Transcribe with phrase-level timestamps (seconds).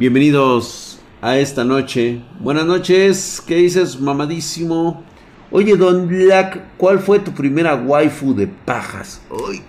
[0.00, 2.22] Bienvenidos a esta noche.
[2.38, 5.04] Buenas noches, ¿qué dices, mamadísimo?
[5.50, 9.20] Oye, Don Black, ¿cuál fue tu primera waifu de pajas?
[9.30, 9.62] Ay,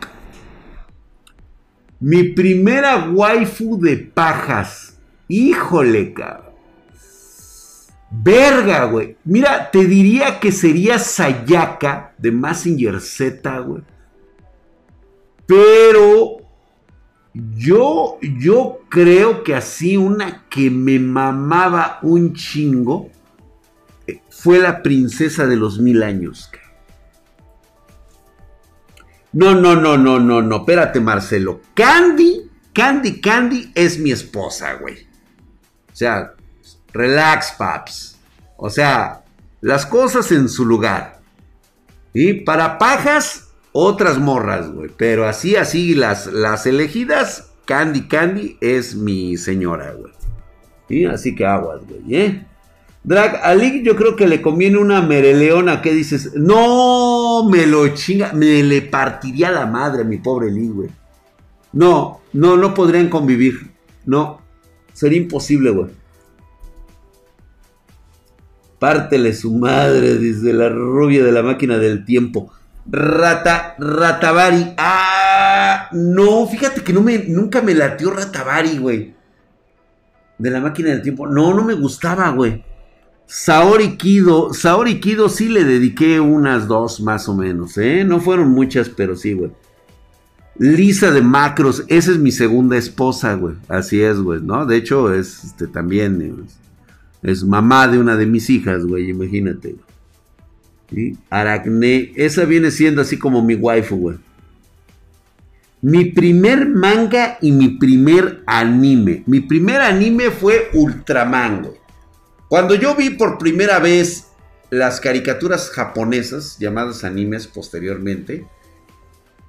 [2.00, 4.98] mi primera waifu de pajas.
[5.28, 6.54] Híjole, cabrón.
[8.10, 9.18] Verga, güey.
[9.26, 13.84] Mira, te diría que sería Sayaka de Massinger Z, güey.
[15.46, 16.41] Pero
[17.34, 23.10] yo, yo creo que así una que me mamaba un chingo
[24.08, 26.50] eh, fue la princesa de los mil años.
[29.34, 30.58] No, no, no, no, no, no.
[30.58, 31.62] Espérate, Marcelo.
[31.74, 35.08] Candy, Candy, Candy es mi esposa, güey.
[35.92, 36.34] O sea,
[36.92, 38.20] relax, paps.
[38.58, 39.24] O sea,
[39.62, 41.22] las cosas en su lugar.
[42.14, 44.90] Y para pajas, otras morras, güey.
[44.96, 51.06] Pero así, así, las, las elegidas, Candy Candy es mi señora, güey.
[51.06, 52.46] Así que aguas, güey, ¿eh?
[53.04, 55.82] Drag, a Lig yo creo que le conviene una mereleona.
[55.82, 56.34] ¿Qué dices?
[56.36, 58.34] No, me lo chinga.
[58.34, 60.90] Me le partiría la madre mi pobre Lig, güey.
[61.74, 63.72] No, no, no podrían convivir.
[64.06, 64.42] No,
[64.94, 65.88] sería imposible, güey.
[68.78, 72.52] Pártele su madre, dice la rubia de la máquina del tiempo.
[72.90, 74.74] Rata, Ratavari.
[74.78, 79.14] Ah, no, fíjate que no me, nunca me latió Ratavari, güey.
[80.38, 81.28] De la máquina del tiempo.
[81.28, 82.64] No, no me gustaba, güey.
[83.26, 88.04] Saori Kido, Saori Kido sí le dediqué unas dos más o menos, ¿eh?
[88.04, 89.52] No fueron muchas, pero sí, güey.
[90.58, 93.56] Lisa de Macros, esa es mi segunda esposa, güey.
[93.70, 94.66] Así es, güey, ¿no?
[94.66, 96.46] De hecho, es este, también
[97.24, 99.76] es, mamá de una de mis hijas, güey, imagínate.
[100.94, 101.18] ¿Sí?
[101.30, 104.18] Aracne, esa viene siendo así como mi waifu, güey.
[105.82, 109.24] Mi primer manga y mi primer anime.
[109.26, 111.70] Mi primer anime fue Ultraman.
[112.48, 114.28] Cuando yo vi por primera vez
[114.70, 118.46] las caricaturas japonesas, llamadas animes posteriormente,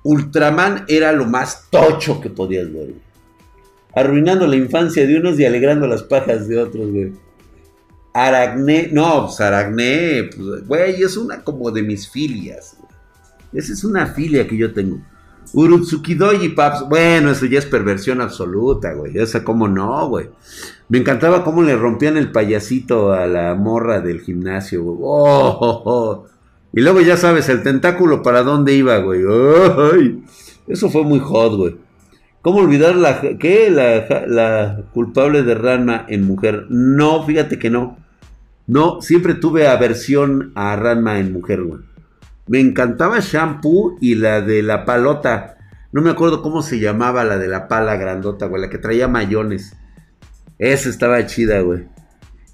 [0.05, 2.95] Ultraman era lo más tocho que podías ver.
[3.95, 7.13] Arruinando la infancia de unos y alegrando las pajas de otros, güey.
[8.15, 12.77] Aracne, no, pues Aracne, pues, güey, es una como de mis filias.
[13.53, 15.01] Esa es una filia que yo tengo.
[15.55, 16.89] Urutsukidoji, paps.
[16.89, 19.19] Bueno, eso ya es perversión absoluta, güey.
[19.19, 20.31] Esa, cómo no, güey.
[20.89, 24.99] Me encantaba cómo le rompían el payasito a la morra del gimnasio, güey.
[25.03, 26.27] Oh, oh, oh.
[26.73, 29.23] Y luego ya sabes, el tentáculo para dónde iba, güey.
[30.67, 31.77] Eso fue muy hot, güey.
[32.43, 33.71] ¿Cómo olvidar la, ¿qué?
[33.71, 36.67] La, la culpable de Ranma en mujer?
[36.69, 37.97] No, fíjate que no.
[38.67, 41.81] No, siempre tuve aversión a Ranma en mujer, güey.
[42.49, 45.57] Me encantaba Shampoo y la de la palota.
[45.93, 48.63] No me acuerdo cómo se llamaba la de la pala grandota, güey.
[48.63, 49.77] La que traía mayones.
[50.59, 51.85] Esa estaba chida, güey.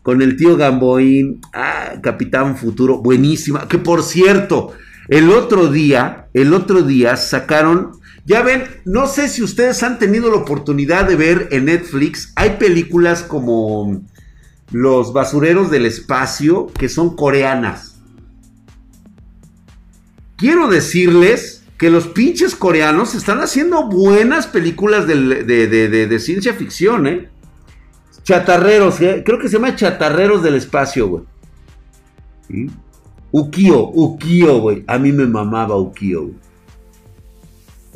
[0.03, 1.41] Con el tío Gamboín.
[1.55, 2.99] Ah, Capitán Futuro.
[2.99, 3.67] Buenísima.
[3.69, 4.73] Que por cierto,
[5.09, 7.93] el otro día, el otro día sacaron.
[8.29, 12.35] Ya ven, no sé si ustedes han tenido la oportunidad de ver en Netflix.
[12.37, 14.03] Hay películas como
[14.71, 17.97] Los Basureros del Espacio que son coreanas.
[20.37, 27.31] Quiero decirles que los pinches coreanos están haciendo buenas películas de, ciencia ficción, ¿eh?
[28.25, 29.23] Chatarreros, ¿eh?
[29.25, 32.71] creo que se llama Chatarreros del Espacio, güey.
[33.31, 34.85] Ukio, Ukio, güey.
[34.87, 36.48] A mí me mamaba Ukio, güey.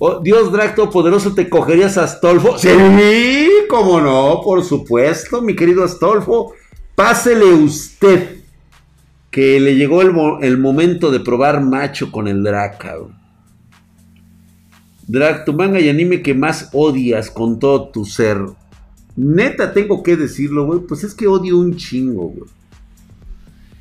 [0.05, 2.59] Oh, Dios Dracto Poderoso, ¿te cogerías a Astolfo?
[2.59, 2.69] Sí,
[3.71, 6.55] cómo no, por supuesto, mi querido Astolfo.
[6.97, 8.39] Pásele usted
[9.31, 13.15] que le llegó el, momento de probar macho con el drag, cabrón.
[15.07, 18.41] Drag, tu manga y anime que más odias con todo tu ser.
[19.15, 20.81] Neta, tengo que decirlo, güey.
[20.81, 22.51] Pues es que odio un chingo, güey.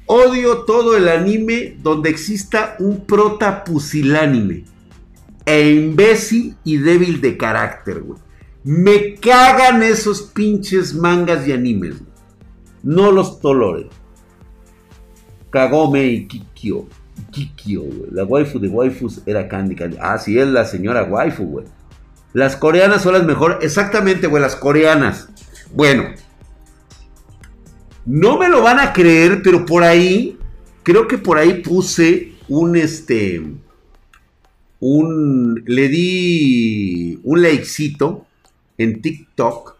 [0.05, 4.65] Odio todo el anime donde exista un prota pusilánime.
[5.45, 8.19] E imbécil y débil de carácter, güey.
[8.63, 11.95] Me cagan esos pinches mangas y animes.
[12.83, 13.89] No los tolero.
[15.49, 16.85] Kagome y Kikyo.
[17.31, 18.11] Kikyo, güey.
[18.11, 19.97] La waifu de waifus era Candy Candy.
[19.99, 21.65] Ah, sí, es la señora waifu, güey.
[22.33, 23.57] Las coreanas son las mejores.
[23.61, 25.29] Exactamente, güey, las coreanas.
[25.73, 26.05] Bueno.
[28.05, 30.37] No me lo van a creer, pero por ahí,
[30.83, 33.43] creo que por ahí puse un este.
[34.81, 35.63] Un.
[35.65, 38.25] Le di un likecito
[38.77, 39.75] en TikTok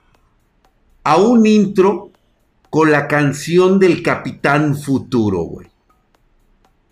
[1.04, 2.12] a un intro
[2.70, 5.68] con la canción del Capitán Futuro, güey.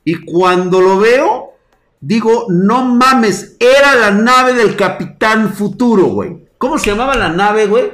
[0.04, 1.54] Y cuando lo veo,
[2.02, 6.48] digo, no mames, era la nave del Capitán Futuro, güey.
[6.58, 7.92] ¿Cómo se llamaba la nave, güey?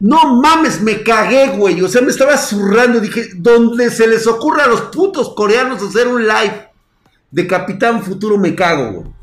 [0.00, 1.80] No mames, me cagué, güey.
[1.82, 2.98] O sea, me estaba zurrando.
[2.98, 6.70] Dije, donde se les ocurra a los putos coreanos hacer un live
[7.30, 9.21] de Capitán Futuro, me cago, güey.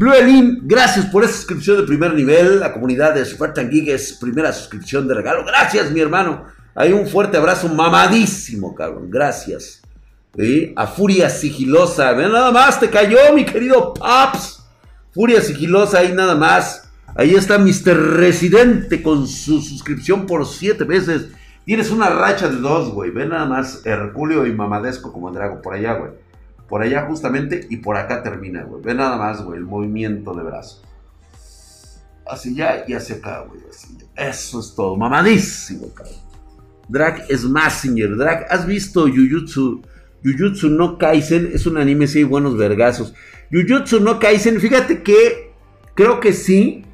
[0.00, 2.58] Blue Elin, gracias por esa suscripción de primer nivel.
[2.58, 5.44] La comunidad de Spartan Geek es primera suscripción de regalo.
[5.44, 6.46] Gracias, mi hermano.
[6.74, 9.10] Hay un fuerte abrazo mamadísimo, cabrón.
[9.10, 9.82] Gracias.
[10.74, 12.14] A Furia Sigilosa.
[12.14, 14.64] Ven nada más, te cayó, mi querido Paps.
[15.12, 16.90] Furia Sigilosa, ahí nada más.
[17.14, 18.16] Ahí está Mr.
[18.16, 21.28] Residente con su suscripción por siete meses.
[21.66, 23.10] Tienes una racha de dos, güey.
[23.10, 26.12] Ve nada más Herculeo y Mamadesco como Drago por allá, güey.
[26.70, 28.80] Por allá justamente y por acá termina, güey.
[28.80, 30.82] Ve nada más, güey, el movimiento de brazos.
[32.26, 33.60] Hacia allá y hacia acá, güey.
[34.16, 34.96] Eso es todo.
[34.96, 36.14] Mamadísimo, cabrón.
[36.88, 38.16] Drag es Massinger.
[38.16, 39.82] Drag, ¿has visto Jujutsu?
[40.24, 43.14] Jujutsu no Kaisen es un anime, sí, buenos vergazos.
[43.50, 45.52] Jujutsu no Kaisen, fíjate que
[45.94, 46.84] creo que sí,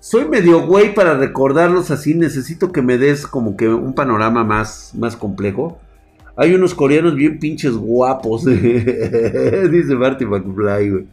[0.00, 2.14] soy medio güey para recordarlos así.
[2.14, 5.80] Necesito que me des como que un panorama más, más complejo.
[6.36, 8.44] Hay unos coreanos bien pinches guapos.
[8.44, 11.06] dice Marty McFly, güey.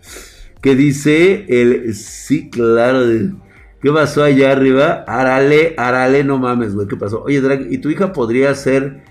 [0.62, 1.94] Que dice el.
[1.96, 3.00] Sí, claro.
[3.82, 5.04] ¿Qué pasó allá arriba?
[5.08, 6.88] Arale, Arale, no mames, güey.
[6.88, 7.24] ¿Qué pasó?
[7.24, 9.02] Oye, Drag, ¿y tu hija podría ser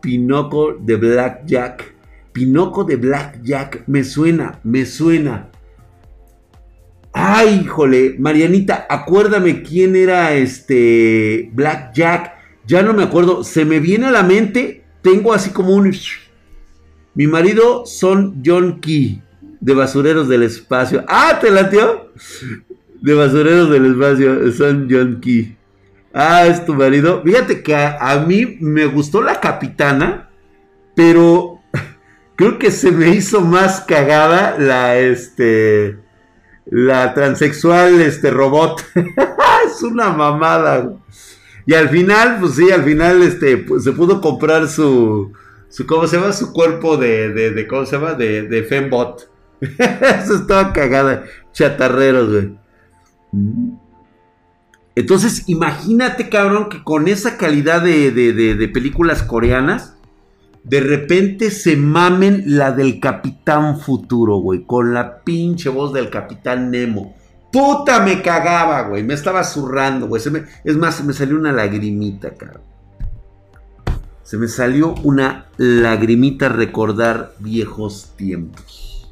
[0.00, 1.94] Pinoco de Black Jack?
[2.32, 3.84] Pinoco de Black Jack.
[3.86, 5.50] Me suena, me suena.
[7.12, 12.34] Ay, híjole, Marianita, acuérdame quién era este Black Jack.
[12.66, 15.94] Ya no me acuerdo, se me viene a la mente, tengo así como un...
[17.14, 19.22] Mi marido son John Key,
[19.60, 21.04] de Basureros del Espacio.
[21.08, 22.12] Ah, ¿te latió?
[23.00, 25.56] De Basureros del Espacio, son John Key.
[26.12, 27.22] Ah, es tu marido.
[27.22, 30.30] Fíjate que a, a mí me gustó la capitana,
[30.94, 31.60] pero
[32.36, 35.98] creo que se me hizo más cagada la, este
[36.66, 38.84] la transexual este robot.
[39.66, 40.92] es una mamada.
[41.70, 45.30] Y al final, pues sí, al final este pues, se pudo comprar su
[45.68, 46.32] su ¿cómo se llama?
[46.32, 48.14] su cuerpo de de, de ¿cómo se llama?
[48.14, 49.30] de de fembot.
[49.60, 52.58] Eso estaba cagada, chatarreros, güey.
[54.96, 59.96] Entonces, imagínate, cabrón, que con esa calidad de, de, de películas coreanas,
[60.64, 66.72] de repente se mamen la del Capitán Futuro, güey, con la pinche voz del Capitán
[66.72, 67.14] Nemo.
[67.52, 70.22] Puta, me cagaba, güey, me estaba zurrando, güey.
[70.64, 72.62] es más, se me salió una lagrimita, cabrón.
[74.22, 79.10] Se me salió una lagrimita recordar viejos tiempos.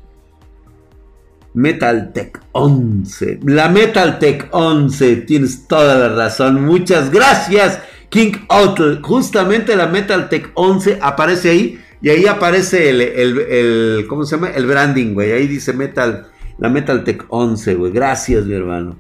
[1.55, 3.41] Metal Tech 11.
[3.45, 6.65] La Metal Tech 11, tienes toda la razón.
[6.65, 7.81] Muchas gracias.
[8.11, 14.37] King Outl, justamente la Metal Tech 11 aparece ahí y ahí aparece el, ¿cómo se
[14.37, 14.51] llama?
[14.51, 15.33] El branding, güey.
[15.33, 16.29] Ahí dice Metal,
[16.59, 17.93] la Metal Tech 11, güey.
[17.93, 18.97] Gracias, mi hermano.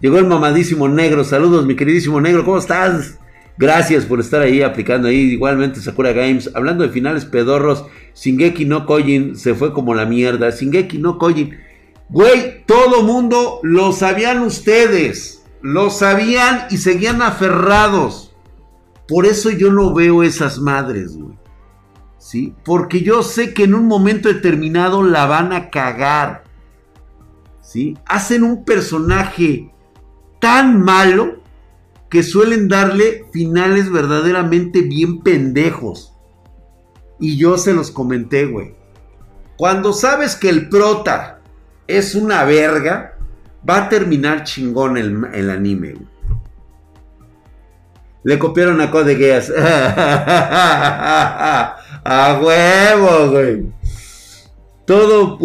[0.00, 1.22] Llegó el mamadísimo negro.
[1.24, 2.44] Saludos, mi queridísimo negro.
[2.44, 3.18] ¿Cómo estás?
[3.56, 5.32] Gracias por estar ahí aplicando ahí.
[5.32, 6.50] Igualmente Sakura Games.
[6.54, 10.50] Hablando de finales pedorros, Shingeki no Kojin se fue como la mierda.
[10.50, 11.56] Shingeki no Kojin.
[12.08, 15.44] Güey, todo mundo lo sabían ustedes.
[15.60, 18.34] Lo sabían y seguían aferrados.
[19.06, 21.36] Por eso yo no veo esas madres, güey.
[22.18, 22.54] ¿Sí?
[22.64, 26.41] Porque yo sé que en un momento determinado la van a cagar.
[27.62, 27.96] ¿Sí?
[28.04, 29.72] Hacen un personaje
[30.40, 31.40] tan malo
[32.10, 36.12] que suelen darle finales verdaderamente bien pendejos.
[37.18, 38.74] Y yo se los comenté, güey.
[39.56, 41.40] Cuando sabes que el prota
[41.86, 43.16] es una verga,
[43.68, 45.94] va a terminar chingón el, el anime.
[48.24, 49.52] Le copiaron a Code Geass.
[52.04, 53.72] a huevo, güey.
[54.84, 55.38] Todo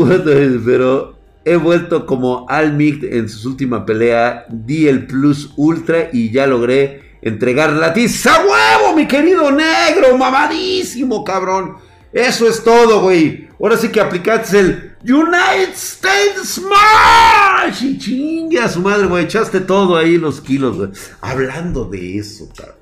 [0.66, 1.17] pero
[1.48, 4.46] he vuelto como Almig en su última pelea.
[4.50, 8.36] Di el Plus Ultra y ya logré entregar la tiza.
[8.36, 10.18] ¡A huevo, mi querido negro!
[10.18, 11.76] ¡Mamadísimo, cabrón!
[12.12, 13.48] Eso es todo, güey.
[13.62, 17.84] Ahora sí que aplicaste el United States Smash.
[17.84, 19.26] Y chingue a su madre, güey.
[19.26, 20.90] Echaste todo ahí los kilos, güey.
[21.22, 22.76] Hablando de eso, cabrón.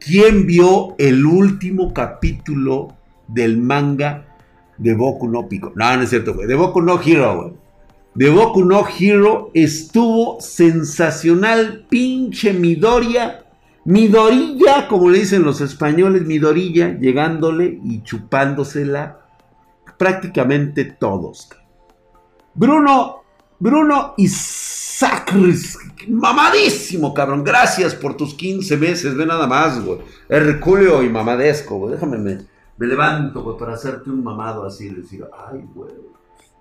[0.00, 2.96] ¿Quién vio el último capítulo
[3.28, 4.36] del manga
[4.78, 5.72] de Boku no Pico?
[5.74, 6.46] No, no es cierto, güey.
[6.46, 7.65] De Boku no Hero, güey.
[8.16, 13.46] De Boku no Hero estuvo sensacional, pinche Midoriya
[13.86, 19.20] Midorilla, como le dicen los españoles, Midorilla, llegándole y chupándosela
[19.96, 21.48] prácticamente todos.
[22.52, 23.22] Bruno,
[23.60, 27.44] Bruno y Sacris, mamadísimo, cabrón.
[27.44, 30.00] Gracias por tus 15 meses, ve nada más, güey.
[30.28, 31.92] Herculeo y mamadesco, güey.
[31.92, 32.38] Déjame, me,
[32.76, 35.92] me levanto, güey, para hacerte un mamado así, decir, ay, güey.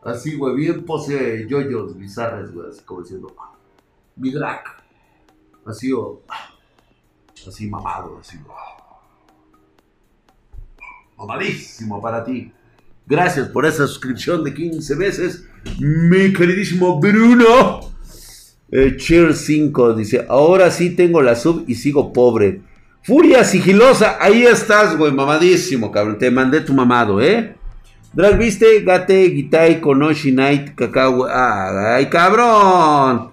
[0.06, 3.56] Así, güey, bien pose yoyos bizarres, güey, así como diciendo, ah,
[4.16, 4.32] mi.
[5.66, 5.92] Así.
[6.30, 6.52] Ah,
[7.48, 8.38] así mamado, así.
[11.18, 12.54] Mamadísimo para ti.
[13.08, 15.48] Gracias por esa suscripción de 15 veces,
[15.80, 17.80] mi queridísimo Bruno.
[18.70, 22.62] Eh, Cheer 5 dice, ahora sí tengo la sub y sigo pobre.
[23.02, 26.20] Furia sigilosa, ahí estás, güey, mamadísimo, cabrón.
[26.20, 27.56] Te mandé tu mamado, ¿eh?
[28.16, 28.80] Drag, ¿viste?
[28.80, 31.28] Gate, Gitai, Konoshi, Night, Cacao.
[31.28, 33.32] ay, cabrón.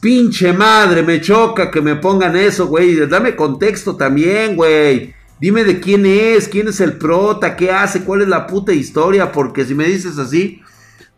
[0.00, 2.94] Pinche madre, me choca que me pongan eso, güey.
[3.08, 5.12] Dame contexto también, güey.
[5.40, 9.32] Dime de quién es, quién es el prota, qué hace, cuál es la puta historia,
[9.32, 10.62] porque si me dices así,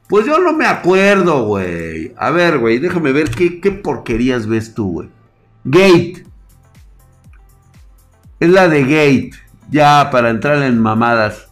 [0.08, 2.14] pues yo no me acuerdo, güey.
[2.16, 5.08] A ver, güey, déjame ver qué, qué porquerías ves tú, güey.
[5.64, 6.24] Gate.
[8.40, 9.30] Es la de Gate.
[9.70, 11.47] Ya, para entrar en mamadas.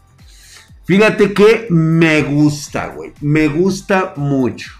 [0.86, 3.12] Fíjate que me gusta, güey.
[3.20, 4.70] Me gusta mucho.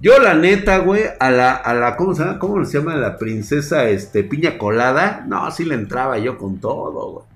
[0.00, 2.38] Yo, la neta, güey, a la, a la, ¿cómo se llama?
[2.40, 5.24] ¿Cómo se llama la princesa, este, piña colada?
[5.28, 7.26] No, sí le entraba yo con todo, güey.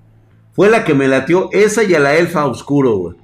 [0.53, 3.15] Fue la que me latió, esa y a la elfa oscuro, güey.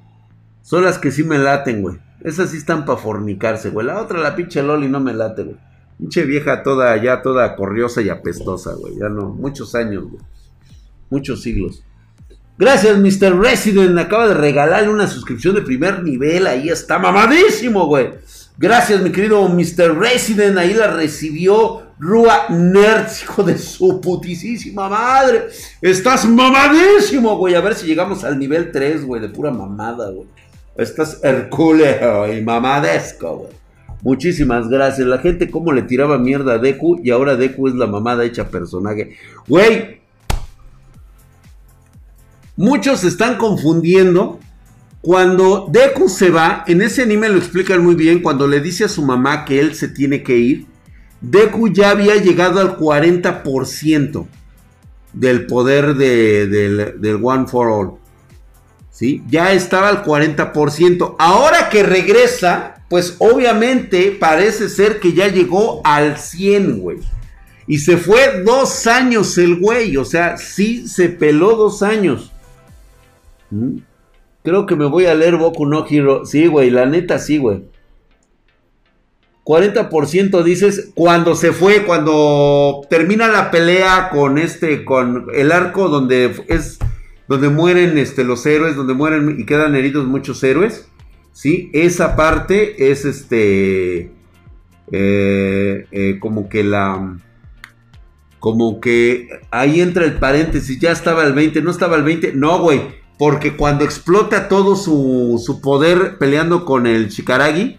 [0.62, 1.98] Son las que sí me laten, güey.
[2.22, 3.86] Esas sí están para fornicarse, güey.
[3.86, 5.56] La otra, la pinche Loli, no me late, güey.
[5.98, 8.98] Pinche vieja toda, ya toda corriosa y apestosa, güey.
[8.98, 10.22] Ya no, muchos años, güey.
[11.10, 11.84] Muchos siglos.
[12.60, 13.40] Gracias, Mr.
[13.40, 13.98] Resident.
[13.98, 16.46] Acaba de regalarle una suscripción de primer nivel.
[16.46, 18.10] Ahí está, mamadísimo, güey.
[18.58, 19.98] Gracias, mi querido Mr.
[19.98, 20.58] Resident.
[20.58, 25.46] Ahí la recibió Rua Nerds, hijo de su putisísima madre.
[25.80, 27.54] Estás mamadísimo, güey.
[27.54, 30.28] A ver si llegamos al nivel 3, güey, de pura mamada, güey.
[30.76, 33.52] Estás hercúleo y mamadesco, güey.
[34.02, 35.08] Muchísimas gracias.
[35.08, 38.48] La gente cómo le tiraba mierda a Deku y ahora Deku es la mamada hecha
[38.50, 39.16] personaje.
[39.48, 39.99] Güey.
[42.60, 44.38] Muchos se están confundiendo
[45.00, 48.88] cuando Deku se va, en ese anime lo explican muy bien, cuando le dice a
[48.90, 50.66] su mamá que él se tiene que ir,
[51.22, 54.26] Deku ya había llegado al 40%
[55.14, 57.92] del poder del, One for All.
[58.90, 59.22] ¿Sí?
[59.26, 61.16] Ya estaba al 40%.
[61.18, 66.98] Ahora que regresa, pues obviamente parece ser que ya llegó al 100, güey.
[67.66, 69.96] Y se fue dos años el güey.
[69.96, 72.32] O sea, sí se peló dos años.
[74.42, 76.24] Creo que me voy a leer Boku no Hero.
[76.24, 77.62] Sí, güey, la neta sí, güey.
[79.44, 86.44] 40% dices cuando se fue, cuando termina la pelea con este, con el arco donde
[86.48, 86.78] es,
[87.26, 90.88] donde mueren este, los héroes, donde mueren y quedan heridos muchos héroes.
[91.32, 94.12] Sí, esa parte es este,
[94.92, 97.18] eh, eh, como que la,
[98.40, 102.58] como que ahí entra el paréntesis, ya estaba el 20, no estaba el 20, no,
[102.60, 102.99] güey.
[103.20, 107.78] Porque cuando explota todo su, poder peleando con el Shikaragi,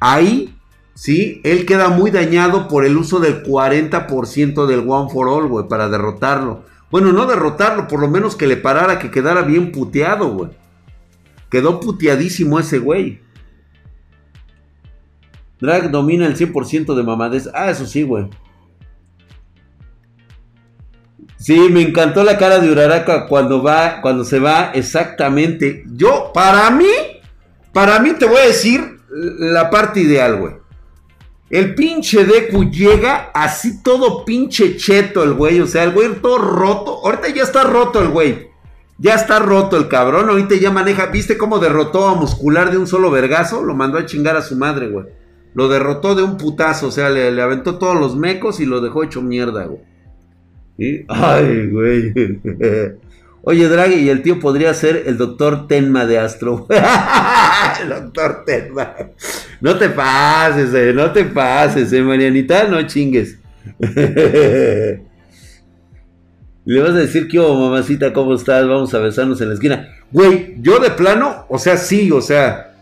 [0.00, 0.58] ahí,
[0.94, 5.68] sí, él queda muy dañado por el uso del 40% del One for All, güey,
[5.68, 6.64] para derrotarlo.
[6.90, 10.50] Bueno, no derrotarlo, por lo menos que le parara, que quedara bien puteado, güey.
[11.48, 13.20] Quedó puteadísimo ese güey.
[15.60, 17.48] Drag domina el 100% de mamadez.
[17.54, 18.28] Ah, eso sí, güey.
[21.42, 25.82] Sí, me encantó la cara de Uraraka cuando va, cuando se va exactamente.
[25.92, 26.86] Yo, para mí,
[27.72, 30.52] para mí te voy a decir la parte ideal, güey.
[31.50, 35.60] El pinche Deku llega así todo pinche cheto el güey.
[35.60, 37.00] O sea, el güey todo roto.
[37.04, 38.48] Ahorita ya está roto el güey.
[38.98, 40.30] Ya está roto el cabrón.
[40.30, 41.06] Ahorita ya maneja.
[41.06, 43.64] ¿Viste cómo derrotó a muscular de un solo vergazo?
[43.64, 45.06] Lo mandó a chingar a su madre, güey.
[45.54, 46.86] Lo derrotó de un putazo.
[46.86, 49.91] O sea, le, le aventó todos los mecos y lo dejó hecho mierda, güey.
[50.78, 52.12] Ay, güey.
[53.44, 56.68] Oye, Draghi, y el tío podría ser el doctor Tenma de Astro.
[57.82, 58.94] el doctor Tenma.
[59.60, 63.38] No te pases, eh, no te pases, eh, Marianita, no chingues.
[66.64, 68.68] Le vas a decir que, oh, mamacita, ¿cómo estás?
[68.68, 69.88] Vamos a besarnos en la esquina.
[70.12, 72.76] Güey, yo de plano, o sea, sí, o sea,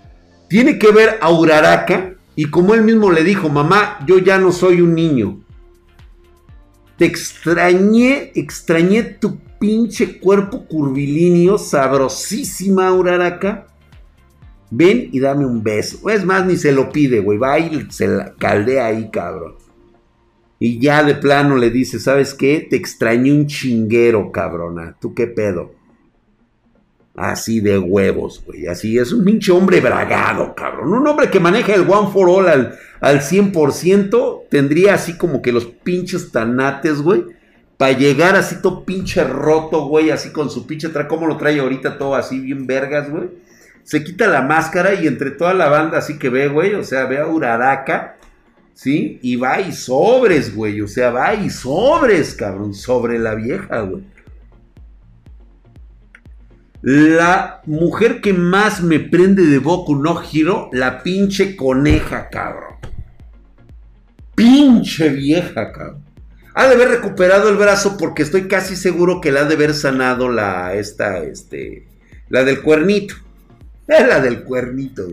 [0.48, 2.12] tiene que ver a Uraraka.
[2.36, 5.40] Y como él mismo le dijo, mamá, yo ya no soy un niño.
[7.00, 13.68] Te extrañé, extrañé tu pinche cuerpo curvilíneo, sabrosísima Uraraka.
[14.70, 16.10] Ven y dame un beso.
[16.10, 17.38] Es más, ni se lo pide, güey.
[17.38, 19.54] Va y se la caldea ahí, cabrón.
[20.58, 22.66] Y ya de plano le dice, ¿sabes qué?
[22.68, 24.94] Te extrañé un chinguero, cabrona.
[25.00, 25.72] ¿Tú qué pedo?
[27.20, 28.66] Así de huevos, güey.
[28.66, 30.94] Así es un pinche hombre bragado, cabrón.
[30.94, 34.44] Un hombre que maneja el One for All al, al 100%.
[34.48, 37.26] Tendría así como que los pinches tanates, güey.
[37.76, 40.08] Para llegar así todo pinche roto, güey.
[40.10, 41.08] Así con su pinche tra...
[41.08, 43.28] ¿Cómo lo trae ahorita todo así bien vergas, güey?
[43.82, 46.72] Se quita la máscara y entre toda la banda así que ve, güey.
[46.72, 48.16] O sea, ve a Uraraka.
[48.72, 49.18] ¿Sí?
[49.20, 50.80] Y va y sobres, güey.
[50.80, 52.72] O sea, va y sobres, cabrón.
[52.72, 54.04] Sobre la vieja, güey.
[56.82, 62.76] La mujer que más me prende de Boku no giro, la pinche coneja, cabrón.
[64.34, 66.04] Pinche vieja, cabrón.
[66.54, 69.74] Ha de haber recuperado el brazo porque estoy casi seguro que la ha de haber
[69.74, 71.86] sanado la, esta, este,
[72.28, 73.14] la del cuernito.
[73.86, 75.06] Es la del cuernito.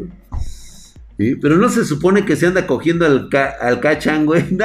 [1.17, 3.27] Pero no se supone que se anda cogiendo al,
[3.59, 4.45] al cachan, güey.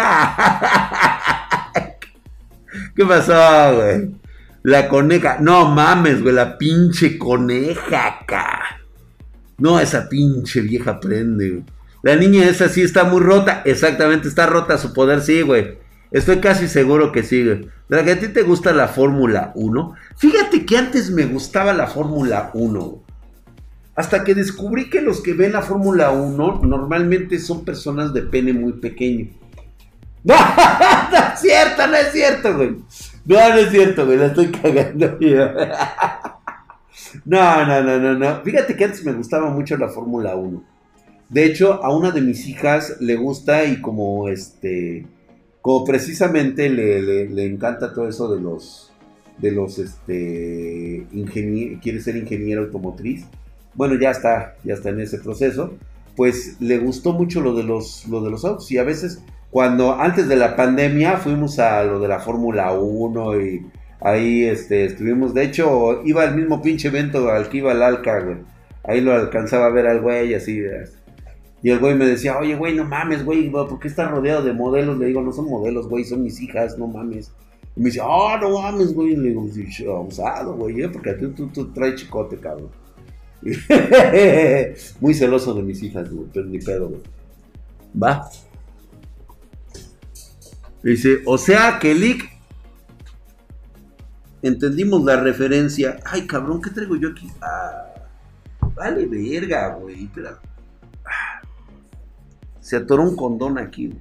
[2.95, 4.22] ¿Qué pasó, güey?
[4.63, 5.39] La coneja.
[5.41, 8.81] No mames, güey, la pinche coneja acá.
[9.59, 11.65] No, esa pinche vieja prende, güey.
[12.03, 13.63] La niña esa sí está muy rota.
[13.65, 15.79] Exactamente, está rota su poder, sí, güey.
[16.11, 17.69] Estoy casi seguro que sí, güey.
[17.89, 19.95] ¿De que a ti te gusta la Fórmula 1?
[20.17, 23.03] Fíjate que antes me gustaba la Fórmula 1.
[23.95, 28.53] Hasta que descubrí que los que ven la Fórmula 1 normalmente son personas de pene
[28.53, 29.29] muy pequeño.
[30.25, 32.77] No, no es cierto, no es cierto, güey.
[33.25, 35.19] No, no es cierto, güey, la estoy cagando.
[37.25, 38.43] No, no, no, no, no.
[38.43, 40.63] Fíjate que antes me gustaba mucho la Fórmula 1.
[41.29, 45.07] De hecho, a una de mis hijas le gusta y como este,
[45.61, 48.93] como precisamente le, le, encanta todo eso de los,
[49.39, 51.07] de los, este,
[51.81, 53.25] quiere ser ingeniero automotriz.
[53.75, 55.75] Bueno, ya está, ya está en ese proceso.
[56.17, 59.23] Pues le gustó mucho lo de los, lo de los autos y a veces
[59.53, 63.67] cuando antes de la pandemia fuimos a lo de la Fórmula 1 y
[64.01, 68.19] ahí este, estuvimos, de hecho iba al mismo pinche evento al que iba el Alca,
[68.21, 68.39] güey.
[68.83, 70.63] Ahí lo alcanzaba a ver al güey así.
[71.63, 74.55] Y el güey me decía, oye, güey, no mames, güey, ¿por qué estás rodeado de
[74.55, 74.97] modelos?
[74.97, 77.31] Le digo, no son modelos, güey, son mis hijas, no mames.
[77.77, 79.17] Y me dice, oh, no mames, güey.
[79.17, 79.47] Le digo,
[79.95, 80.89] abusado, güey, ¿eh?
[80.89, 82.71] porque tú, tú, tú traes chicote, cabrón.
[85.01, 87.03] Muy celoso de mis hijas, güey, pero ni pedo, güey.
[88.03, 88.31] Va.
[90.83, 92.31] Dice, o sea que Lick.
[94.43, 96.01] Entendimos la referencia.
[96.05, 97.31] Ay, cabrón, ¿qué traigo yo aquí?
[97.41, 97.95] Ah,
[98.75, 100.11] vale, verga, güey.
[101.05, 101.41] Ah,
[102.61, 103.93] se atoró un condón aquí.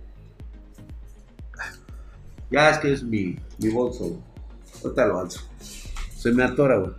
[2.50, 4.20] Ya es que es mi, mi bolso.
[4.84, 5.42] Ahorita lo alzo.
[5.60, 6.92] Se me atora, güey.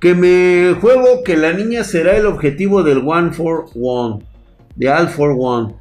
[0.00, 4.24] Que me juego que la niña será el objetivo del One for One.
[4.74, 5.76] De All for One.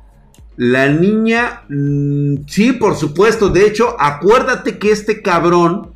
[0.58, 3.50] La niña, mm, sí, por supuesto.
[3.50, 5.94] De hecho, acuérdate que este cabrón...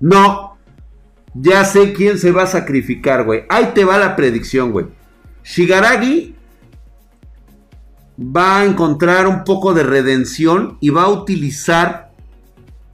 [0.00, 0.56] No.
[1.34, 3.44] Ya sé quién se va a sacrificar, güey.
[3.48, 4.86] Ahí te va la predicción, güey.
[5.44, 6.34] Shigaragi
[8.18, 12.10] va a encontrar un poco de redención y va a utilizar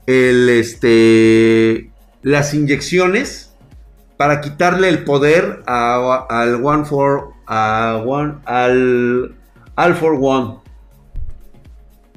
[0.05, 1.91] el, este,
[2.21, 3.55] las inyecciones
[4.17, 9.35] para quitarle el poder al One for, a one, al
[9.75, 10.65] All for One.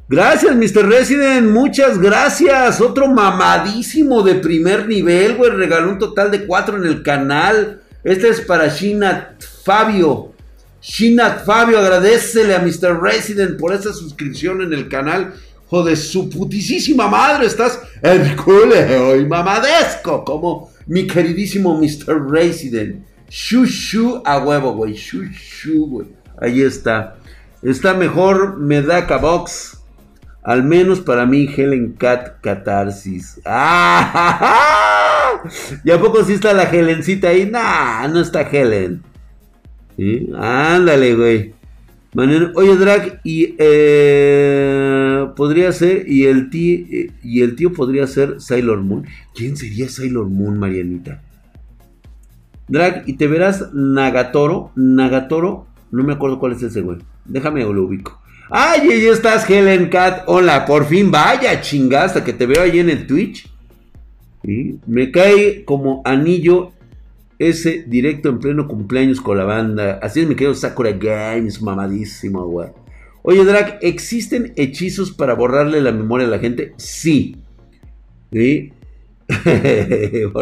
[0.09, 0.88] Gracias, Mr.
[0.88, 1.51] Resident.
[1.51, 2.81] Muchas gracias.
[2.81, 5.51] Otro mamadísimo de primer nivel, güey.
[5.51, 7.83] Regaló un total de cuatro en el canal.
[8.03, 10.33] Este es para Shinat Fabio.
[10.81, 13.03] Shinat Fabio, agradecele a Mr.
[13.03, 15.35] Resident por esa suscripción en el canal.
[15.66, 17.47] Joder, su putisísima madre.
[17.47, 20.25] Estás el culo y mamadesco.
[20.25, 22.31] Como mi queridísimo Mr.
[22.31, 23.05] Resident.
[23.29, 24.94] Shushu a huevo, güey.
[24.94, 26.07] Shushu, güey.
[26.40, 27.18] Ahí está.
[27.62, 29.83] Está mejor Medaka Box.
[30.42, 33.40] Al menos para mí, Helen Cat Catarsis.
[33.44, 34.88] ¡Ah!
[35.85, 37.47] ¿Y a poco sí está la Helencita ahí?
[37.51, 39.03] Nah, no está Helen.
[40.37, 41.55] Ándale, güey.
[42.55, 46.87] Oye, Drag, y eh, podría ser, y el, tío,
[47.23, 49.07] y el tío podría ser Sailor Moon.
[49.35, 51.23] ¿Quién sería Sailor Moon, Marianita?
[52.68, 54.73] Drag, y te verás Nagatoro.
[54.75, 56.99] Nagatoro, no me acuerdo cuál es ese, güey.
[57.29, 58.21] Déjame lo ubico.
[58.51, 60.23] Ay, ahí estás, Helen Cat.
[60.27, 63.49] Hola, por fin, vaya chingasta que te veo ahí en el Twitch.
[64.87, 66.73] Me cae como anillo
[67.38, 70.01] ese directo en pleno cumpleaños con la banda.
[70.03, 72.71] Así es, me quedo Sakura Games, mamadísimo, güey.
[73.23, 76.73] Oye, Drag, ¿existen hechizos para borrarle la memoria a la gente?
[76.79, 77.37] Sí.
[78.33, 78.73] ¿Sí?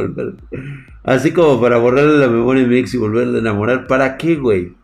[1.02, 3.88] Así como para borrarle la memoria a mi ex y volverle a enamorar.
[3.88, 4.74] ¿Para qué, güey?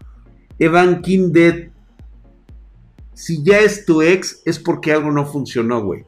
[0.59, 1.72] Evan King Dead
[3.15, 6.05] si ya es tu ex, es porque algo no funcionó, güey.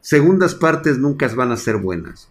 [0.00, 2.28] Segundas partes nunca van a ser buenas.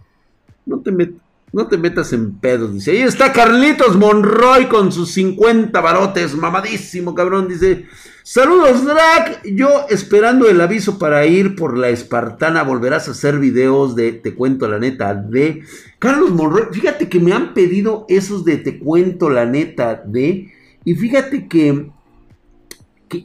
[0.65, 2.73] No te, metas en pedos.
[2.73, 6.35] Dice, ahí está Carlitos Monroy con sus 50 barotes.
[6.35, 7.47] Mamadísimo, cabrón.
[7.47, 7.87] Dice,
[8.21, 9.41] saludos, Drag.
[9.43, 12.63] Yo esperando el aviso para ir por la Espartana.
[12.63, 15.63] Volverás a hacer videos de Te cuento la neta de
[15.99, 16.67] Carlos Monroy.
[16.71, 20.53] Fíjate que me han pedido esos de Te cuento la neta de...
[20.85, 21.89] Y fíjate que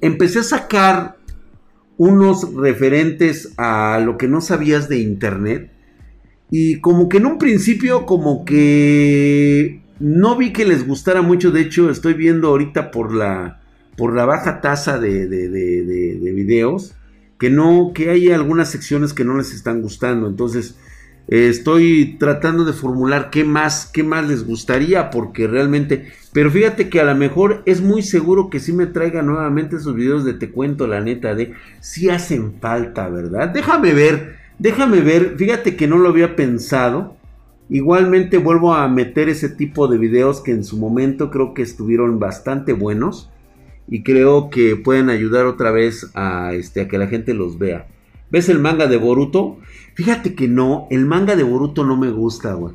[0.00, 1.16] empecé a sacar
[1.96, 5.70] unos referentes a lo que no sabías de internet.
[6.50, 11.50] Y como que en un principio como que no vi que les gustara mucho.
[11.50, 13.60] De hecho, estoy viendo ahorita por la,
[13.96, 16.94] por la baja tasa de, de, de videos
[17.38, 20.26] que no, que hay algunas secciones que no les están gustando.
[20.26, 20.76] Entonces,
[21.28, 27.00] estoy tratando de formular qué más, qué más les gustaría, porque realmente, pero fíjate que
[27.00, 30.50] a lo mejor es muy seguro que sí me traiga nuevamente esos videos de te
[30.50, 33.50] cuento la neta de si hacen falta, ¿verdad?
[33.50, 37.16] Déjame ver, déjame ver, fíjate que no lo había pensado.
[37.70, 42.18] Igualmente vuelvo a meter ese tipo de videos que en su momento creo que estuvieron
[42.18, 43.30] bastante buenos
[43.86, 47.86] y creo que pueden ayudar otra vez a, este, a que la gente los vea.
[48.30, 49.58] ¿Ves el manga de Boruto?
[49.94, 52.74] Fíjate que no, el manga de Boruto no me gusta, güey.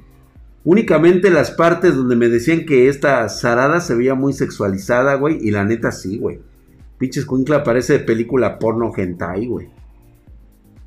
[0.65, 5.37] Únicamente las partes donde me decían que esta Sarada se veía muy sexualizada, güey.
[5.41, 6.39] Y la neta sí, güey.
[6.97, 9.67] Pinches Cuincla parece de película porno hentai, güey.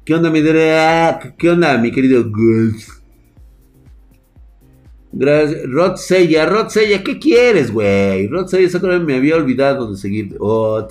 [0.05, 2.25] ¿Qué onda, mi ¿Qué onda, mi querido.
[5.13, 8.29] Rod Sella, Rod Sella, ¿qué quieres, güey?
[8.29, 10.37] Rod Sella, me había olvidado de seguir.
[10.39, 10.87] Oh,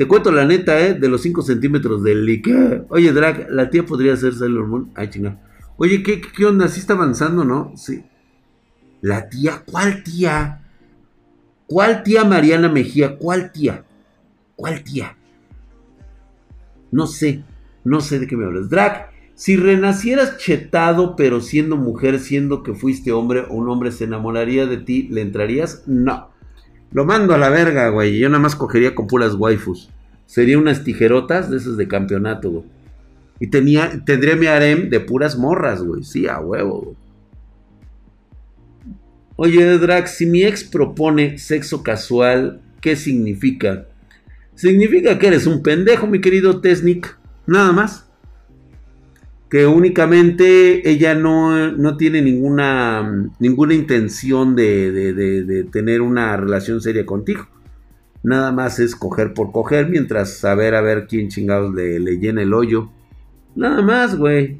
[0.00, 0.94] te cuento la neta, ¿eh?
[0.94, 2.86] De los 5 centímetros del lique.
[2.88, 4.90] Oye, Drag, la tía podría ser Sailor Moon.
[4.94, 5.38] Ay, chinga.
[5.76, 6.68] Oye, ¿qué, ¿qué onda?
[6.68, 7.74] ¿Sí está avanzando, no?
[7.76, 8.02] Sí.
[9.02, 10.62] La tía, ¿cuál tía?
[11.66, 13.18] ¿Cuál tía Mariana Mejía?
[13.18, 13.84] ¿Cuál tía?
[14.56, 15.18] ¿Cuál tía?
[16.90, 17.44] No sé,
[17.84, 18.70] no sé de qué me hablas.
[18.70, 24.64] Drag, si renacieras chetado, pero siendo mujer, siendo que fuiste hombre, un hombre se enamoraría
[24.64, 25.82] de ti, ¿le entrarías?
[25.86, 26.29] No.
[26.92, 28.18] Lo mando a la verga, güey.
[28.18, 29.90] Yo nada más cogería con puras waifus.
[30.26, 32.64] Sería unas tijerotas de esas de campeonato, güey.
[33.38, 36.02] Y tenía, tendría mi harem de puras morras, güey.
[36.04, 36.96] Sí, a huevo, güey.
[39.36, 43.86] Oye, Drax, si mi ex propone sexo casual, ¿qué significa?
[44.54, 47.16] Significa que eres un pendejo, mi querido Tesnik.
[47.46, 48.09] Nada más
[49.50, 57.48] que únicamente ella no, tiene ninguna, ninguna intención de, tener una relación seria contigo.
[58.22, 62.42] Nada más es coger por coger mientras saber a ver quién chingados le, le llena
[62.42, 62.90] el hoyo.
[63.56, 64.58] Nada más, güey.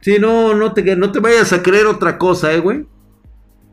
[0.00, 2.86] Si no, no te, no te vayas a creer otra cosa, eh, güey.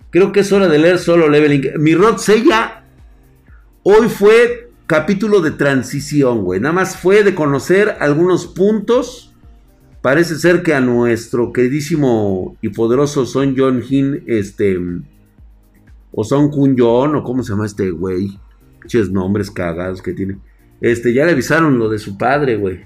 [0.10, 1.74] Creo que es hora de leer solo Leveling.
[1.78, 2.84] Mi Rod Sella
[3.84, 6.60] hoy fue capítulo de transición, güey.
[6.60, 9.35] Nada más fue de conocer algunos puntos
[10.06, 14.78] Parece ser que a nuestro queridísimo y poderoso Son John Hin, este,
[16.12, 18.38] o Son Kun Yon, o cómo se llama este güey,
[18.84, 20.38] muchos nombres cagados que tiene.
[20.80, 22.82] Este, ya le avisaron lo de su padre, güey.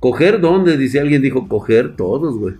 [0.00, 0.76] ¿Coger dónde?
[0.76, 2.56] Dice alguien, dijo coger todos, güey.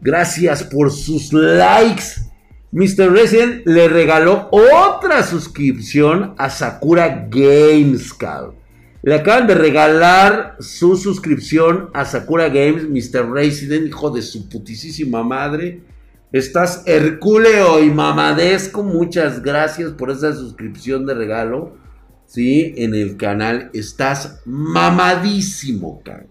[0.00, 2.30] Gracias por sus likes.
[2.70, 3.10] Mr.
[3.10, 8.59] Resident le regaló otra suscripción a Sakura Games, cabrón.
[9.02, 13.30] Le acaban de regalar su suscripción a Sakura Games, Mr.
[13.30, 15.82] Resident, hijo de su putisísima madre.
[16.32, 18.82] Estás hercúleo y mamadesco.
[18.82, 21.76] Muchas gracias por esa suscripción de regalo.
[22.26, 23.70] Sí, en el canal.
[23.72, 26.28] Estás mamadísimo, cabrón.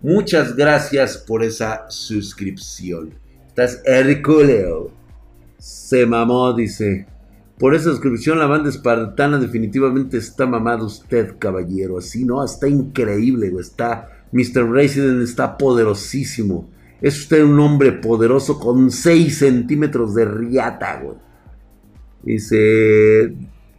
[0.00, 3.14] Muchas gracias por esa suscripción.
[3.48, 4.92] Estás hercúleo.
[5.58, 7.06] Se mamó, dice.
[7.58, 11.98] Por esa suscripción, la banda espartana definitivamente está mamado usted, caballero.
[11.98, 12.44] Así, ¿no?
[12.44, 13.64] Está increíble, güey.
[13.64, 14.08] Está.
[14.32, 14.68] Mr.
[14.68, 16.68] Resident está poderosísimo.
[17.00, 21.16] Es usted un hombre poderoso con 6 centímetros de riata, güey.
[22.24, 23.34] Dice.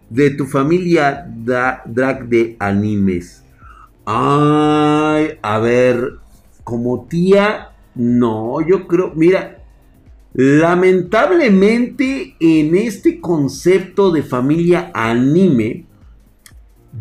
[0.09, 3.43] De tu familia drag de animes.
[4.05, 6.13] Ay, a ver.
[6.63, 7.71] Como tía.
[7.93, 9.11] No, yo creo.
[9.15, 9.54] Mira,
[10.37, 15.85] Lamentablemente en este concepto de familia anime,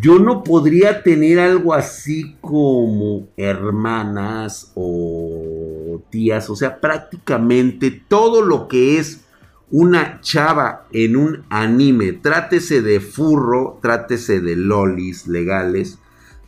[0.00, 8.68] yo no podría tener algo así como hermanas o tías, o sea, prácticamente todo lo
[8.68, 9.24] que es
[9.68, 15.98] una chava en un anime, trátese de furro, trátese de lolis legales,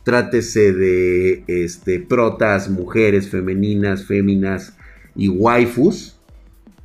[0.03, 4.77] trátese de este, protas, mujeres femeninas, féminas
[5.17, 6.16] y waifus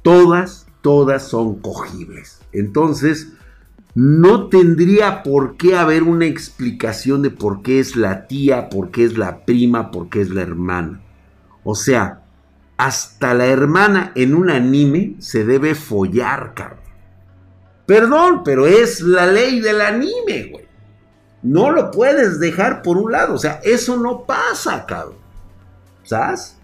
[0.03, 2.41] todas, todas son cogibles.
[2.53, 3.33] Entonces,
[3.95, 9.05] no tendría por qué haber una explicación de por qué es la tía, por qué
[9.05, 11.01] es la prima, por qué es la hermana.
[11.65, 12.23] O sea,
[12.77, 16.81] hasta la hermana en un anime se debe follar, cabrón.
[17.87, 20.67] Perdón, pero es la ley del anime, güey.
[21.43, 23.35] No lo puedes dejar por un lado.
[23.35, 25.19] O sea, eso no pasa, cabrón.
[26.05, 26.57] ¿Sabes?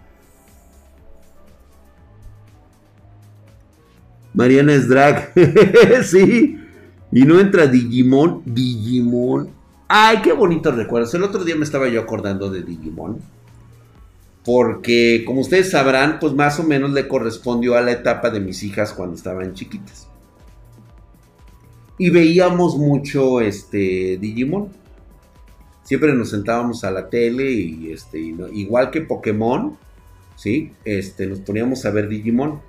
[4.39, 5.33] Mariana es drag.
[6.05, 6.57] sí.
[7.11, 9.51] Y no entra Digimon, Digimon.
[9.89, 11.13] Ay, qué bonitos recuerdos.
[11.15, 13.19] El otro día me estaba yo acordando de Digimon.
[14.45, 18.63] Porque, como ustedes sabrán, pues más o menos le correspondió a la etapa de mis
[18.63, 20.07] hijas cuando estaban chiquitas.
[21.99, 24.69] Y veíamos mucho este Digimon.
[25.83, 29.77] Siempre nos sentábamos a la tele y este, igual que Pokémon,
[30.37, 30.71] ¿sí?
[30.85, 32.61] Este, nos poníamos a ver Digimon.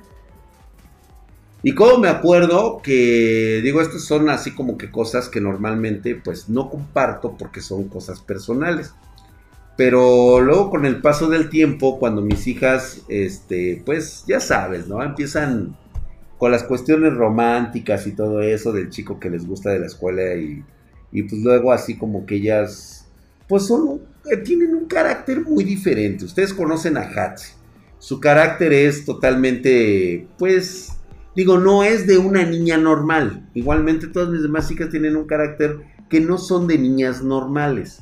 [1.61, 6.47] Y como me acuerdo que, digo, estas son así como que cosas que normalmente pues
[6.47, 8.93] no comparto porque son cosas personales.
[9.75, 15.03] Pero luego con el paso del tiempo, cuando mis hijas, este, pues ya sabes, ¿no?
[15.03, 15.75] Empiezan
[16.37, 20.35] con las cuestiones románticas y todo eso del chico que les gusta de la escuela
[20.35, 20.63] y,
[21.11, 23.05] y pues luego así como que ellas,
[23.47, 26.25] pues son, eh, tienen un carácter muy diferente.
[26.25, 27.51] Ustedes conocen a Hatsi.
[27.99, 30.98] Su carácter es totalmente, pues,
[31.39, 33.49] Digo, no es de una niña normal.
[33.53, 35.77] Igualmente todas mis demás chicas tienen un carácter
[36.09, 38.01] que no son de niñas normales.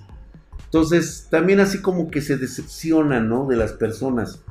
[0.65, 3.45] Entonces, también así como que se decepcionan, ¿no?
[3.45, 4.41] De las personas.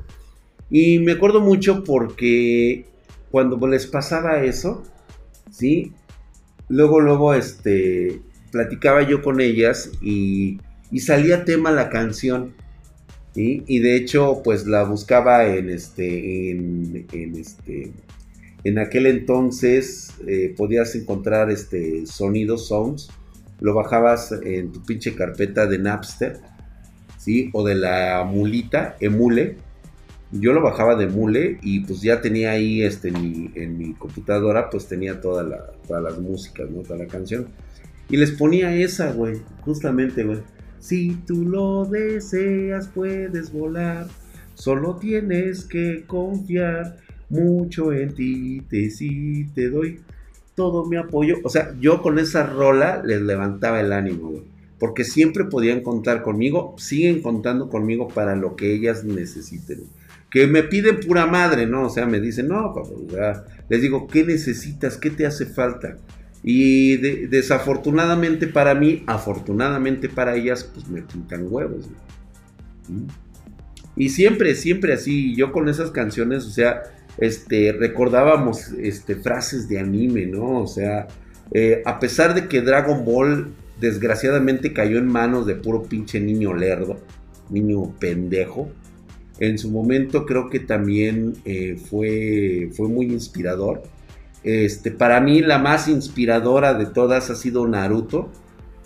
[0.69, 2.85] Y me acuerdo mucho porque
[3.29, 4.83] cuando les pasaba eso,
[5.51, 5.91] ¿sí?
[6.69, 8.21] Luego, luego, este,
[8.53, 12.53] platicaba yo con ellas y, y salía tema la canción.
[13.35, 13.65] ¿sí?
[13.67, 17.91] Y de hecho, pues la buscaba en este, en este,
[18.63, 23.09] en aquel entonces eh, podías encontrar este sonido, sounds,
[23.59, 26.39] lo bajabas en tu pinche carpeta de Napster,
[27.17, 27.49] ¿sí?
[27.53, 29.57] O de la mulita, emule.
[30.31, 34.87] Yo lo bajaba de mule y pues ya tenía ahí este, en mi, computadora, pues
[34.87, 35.47] tenía todas
[35.87, 36.81] las músicas, ¿no?
[36.81, 37.47] Toda la canción.
[38.09, 40.39] Y les ponía esa, güey, justamente, güey.
[40.79, 44.07] Si tú lo deseas, puedes volar.
[44.53, 46.97] Solo tienes que confiar
[47.29, 49.99] mucho en ti, te sí, te doy
[50.55, 51.37] todo mi apoyo.
[51.43, 54.43] O sea, yo con esa rola les levantaba el ánimo,
[54.79, 59.83] Porque siempre podían contar conmigo, siguen contando conmigo para lo que ellas necesiten.
[60.29, 61.85] Que me piden pura madre, ¿no?
[61.85, 62.73] O sea, me dicen, no,
[63.69, 64.97] les digo, ¿qué necesitas?
[64.97, 65.97] ¿Qué te hace falta?
[66.43, 71.87] Y desafortunadamente para mí, afortunadamente para ellas, pues me pintan huevos.
[72.87, 73.07] ¿Mm?
[73.95, 76.83] Y siempre, siempre así, yo con esas canciones, o sea,
[77.17, 80.61] este, recordábamos este, frases de anime, ¿no?
[80.61, 81.07] O sea,
[81.51, 86.53] eh, a pesar de que Dragon Ball desgraciadamente cayó en manos de puro pinche niño
[86.53, 86.97] lerdo,
[87.49, 88.69] niño pendejo,
[89.39, 93.83] en su momento creo que también eh, fue, fue muy inspirador.
[94.43, 98.31] Este, para mí la más inspiradora de todas ha sido Naruto,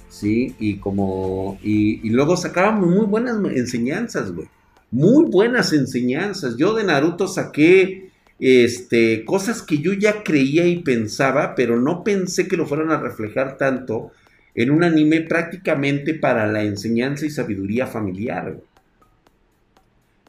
[0.10, 0.56] ¿sí?
[0.60, 4.48] Y como, y, y luego sacábamos muy buenas enseñanzas, güey.
[4.92, 6.58] Muy buenas enseñanzas.
[6.58, 8.11] Yo de Naruto saqué
[8.42, 13.00] este, cosas que yo ya creía y pensaba, pero no pensé que lo fueran a
[13.00, 14.12] reflejar tanto
[14.56, 18.58] en un anime prácticamente para la enseñanza y sabiduría familiar.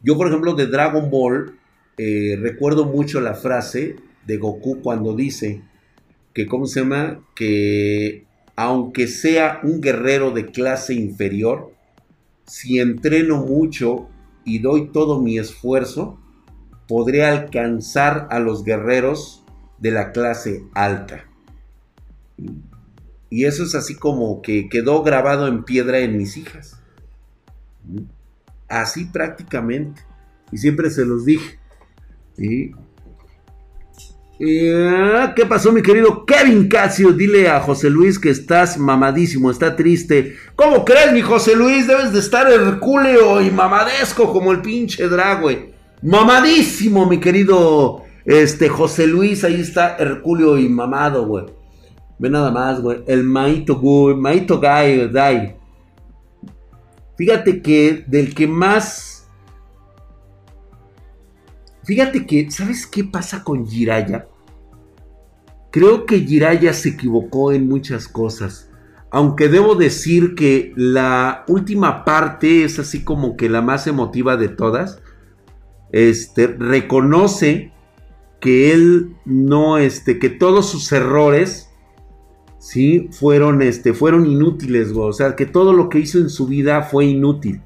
[0.03, 1.59] Yo, por ejemplo, de Dragon Ball,
[1.97, 3.97] eh, recuerdo mucho la frase
[4.27, 5.63] de Goku cuando dice
[6.35, 7.25] que, ¿cómo se llama?
[7.35, 8.25] Que
[8.57, 11.73] aunque sea un guerrero de clase inferior,
[12.47, 14.09] si entreno mucho
[14.45, 16.19] y doy todo mi esfuerzo,
[16.93, 19.43] podría alcanzar a los guerreros
[19.79, 21.25] de la clase alta.
[23.31, 26.79] Y eso es así como que quedó grabado en piedra en mis hijas.
[28.69, 30.03] Así prácticamente.
[30.51, 31.59] Y siempre se los dije.
[34.77, 37.13] Ah, ¿Qué pasó, mi querido Kevin Casio?
[37.13, 40.37] Dile a José Luis que estás mamadísimo, está triste.
[40.57, 41.87] ¿Cómo crees, mi José Luis?
[41.87, 45.72] Debes de estar hercúleo y mamadesco como el pinche dragüe.
[46.03, 49.45] Mamadísimo, mi querido este, José Luis.
[49.45, 51.47] Ahí está Herculio y mamado, güey.
[52.19, 53.05] Ve nada más, güey.
[53.07, 54.17] El Maito, güey.
[54.17, 55.57] Maito Guy, Dai.
[57.17, 59.29] Fíjate que del que más.
[61.85, 64.27] Fíjate que, ¿sabes qué pasa con Jiraya?
[65.71, 68.69] Creo que Jiraya se equivocó en muchas cosas.
[69.11, 74.49] Aunque debo decir que la última parte es así como que la más emotiva de
[74.49, 75.01] todas
[75.93, 77.71] este, reconoce
[78.41, 81.71] que él no, este, que todos sus errores,
[82.59, 86.83] sí, fueron, este, fueron inútiles, o sea, que todo lo que hizo en su vida
[86.83, 87.61] fue inútil.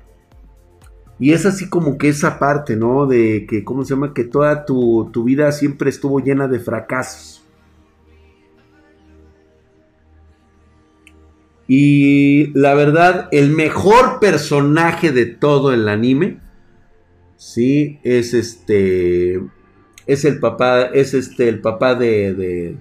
[1.19, 3.07] Y es así como que esa parte, ¿no?
[3.07, 4.13] De que, ¿cómo se llama?
[4.13, 7.43] Que toda tu, tu vida siempre estuvo llena de fracasos.
[11.67, 16.39] Y la verdad, el mejor personaje de todo el anime
[17.37, 19.41] Sí, es este.
[20.07, 20.83] Es el papá.
[20.87, 22.77] Es este el papá de.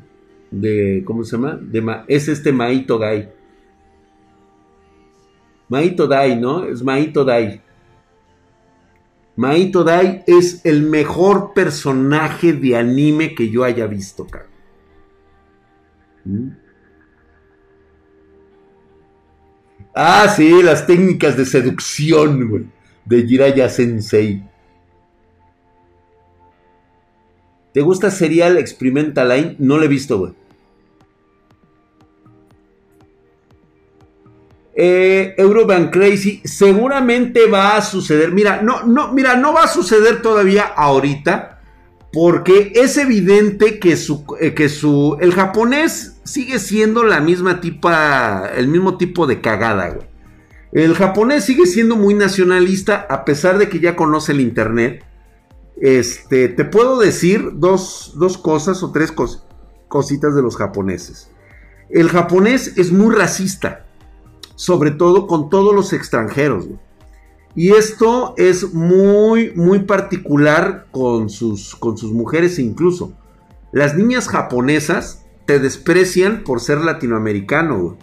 [0.52, 1.60] de ¿cómo se llama?
[1.62, 3.32] De es este Maito Dai.
[5.68, 6.66] Maito Dai, ¿no?
[6.66, 7.62] Es Maito Dai.
[9.36, 14.52] Maito Dai es el mejor personaje de anime que yo haya visto, cabrón.
[16.24, 16.50] ¿Mm?
[19.94, 22.66] Ah, sí, las técnicas de seducción, güey,
[23.06, 24.44] de Jiraya Sensei.
[27.74, 29.56] ¿Te gusta Serial Experimental Line?
[29.60, 30.34] No lo he visto, güey.
[34.78, 35.36] Eh,
[35.92, 38.32] Crazy, seguramente va a suceder.
[38.32, 41.60] Mira, no, no, mira, no va a suceder todavía ahorita.
[42.12, 48.52] Porque es evidente que su, eh, que su, el japonés sigue siendo la misma tipa,
[48.56, 50.15] el mismo tipo de cagada, güey.
[50.76, 55.06] El japonés sigue siendo muy nacionalista a pesar de que ya conoce el internet.
[55.78, 59.14] Este, te puedo decir dos, dos cosas o tres
[59.88, 61.32] cositas de los japoneses.
[61.90, 63.86] El japonés es muy racista,
[64.56, 66.68] sobre todo con todos los extranjeros.
[67.56, 73.14] Y esto es muy, muy particular con sus, con sus mujeres incluso.
[73.72, 77.98] Las niñas japonesas te desprecian por ser latinoamericano.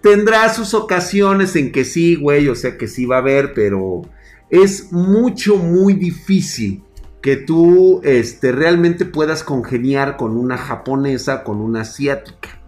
[0.00, 4.02] Tendrá sus ocasiones en que sí, güey, o sea que sí va a haber, pero
[4.50, 6.82] es mucho, muy difícil
[7.20, 12.60] que tú este, realmente puedas congeniar con una japonesa, con una asiática.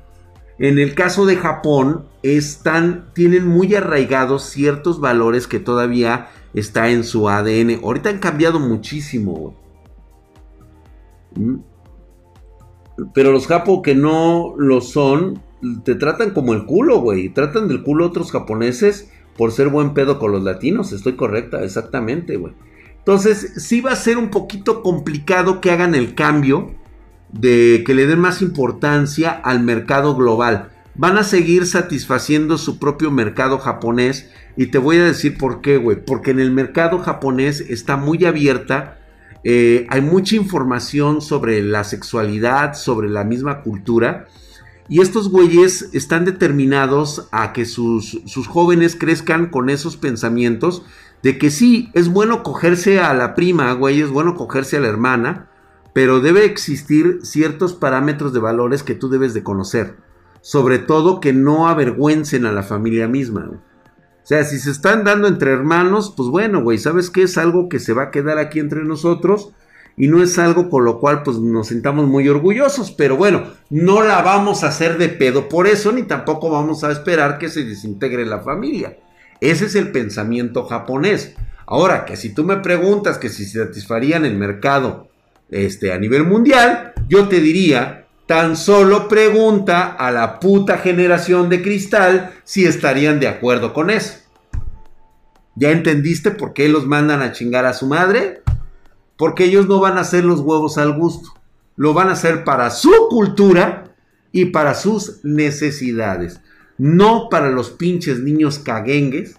[0.58, 7.04] En el caso de Japón, están, tienen muy arraigados ciertos valores que todavía está en
[7.04, 7.80] su ADN.
[7.82, 9.54] Ahorita han cambiado muchísimo.
[11.34, 11.56] ¿Mm?
[13.14, 15.40] Pero los japos que no lo son,
[15.84, 17.28] te tratan como el culo, güey.
[17.28, 20.92] Tratan del culo a otros japoneses por ser buen pedo con los latinos.
[20.92, 22.54] Estoy correcta, exactamente, güey.
[22.98, 26.74] Entonces, sí va a ser un poquito complicado que hagan el cambio
[27.32, 30.70] de que le den más importancia al mercado global.
[30.94, 34.30] Van a seguir satisfaciendo su propio mercado japonés.
[34.56, 36.04] Y te voy a decir por qué, güey.
[36.04, 38.98] Porque en el mercado japonés está muy abierta.
[39.44, 44.26] Eh, hay mucha información sobre la sexualidad, sobre la misma cultura.
[44.90, 50.84] Y estos güeyes están determinados a que sus, sus, jóvenes crezcan con esos pensamientos
[51.22, 54.88] de que sí, es bueno cogerse a la prima, güey, es bueno cogerse a la
[54.88, 55.48] hermana,
[55.92, 59.94] pero debe existir ciertos parámetros de valores que tú debes de conocer.
[60.40, 63.48] Sobre todo que no avergüencen a la familia misma.
[63.48, 67.22] O sea, si se están dando entre hermanos, pues bueno, güey, ¿sabes qué?
[67.22, 69.52] Es algo que se va a quedar aquí entre nosotros
[70.00, 74.02] y no es algo con lo cual pues nos sintamos muy orgullosos, pero bueno, no
[74.02, 77.64] la vamos a hacer de pedo por eso, ni tampoco vamos a esperar que se
[77.64, 78.96] desintegre la familia.
[79.42, 81.34] Ese es el pensamiento japonés.
[81.66, 85.08] Ahora, que si tú me preguntas que si satisfarían el mercado
[85.50, 91.60] este, a nivel mundial, yo te diría, tan solo pregunta a la puta generación de
[91.60, 94.14] cristal si estarían de acuerdo con eso.
[95.56, 98.40] ¿Ya entendiste por qué los mandan a chingar a su madre?
[99.20, 101.34] Porque ellos no van a hacer los huevos al gusto.
[101.76, 103.94] Lo van a hacer para su cultura
[104.32, 106.40] y para sus necesidades.
[106.78, 109.38] No para los pinches niños caguengues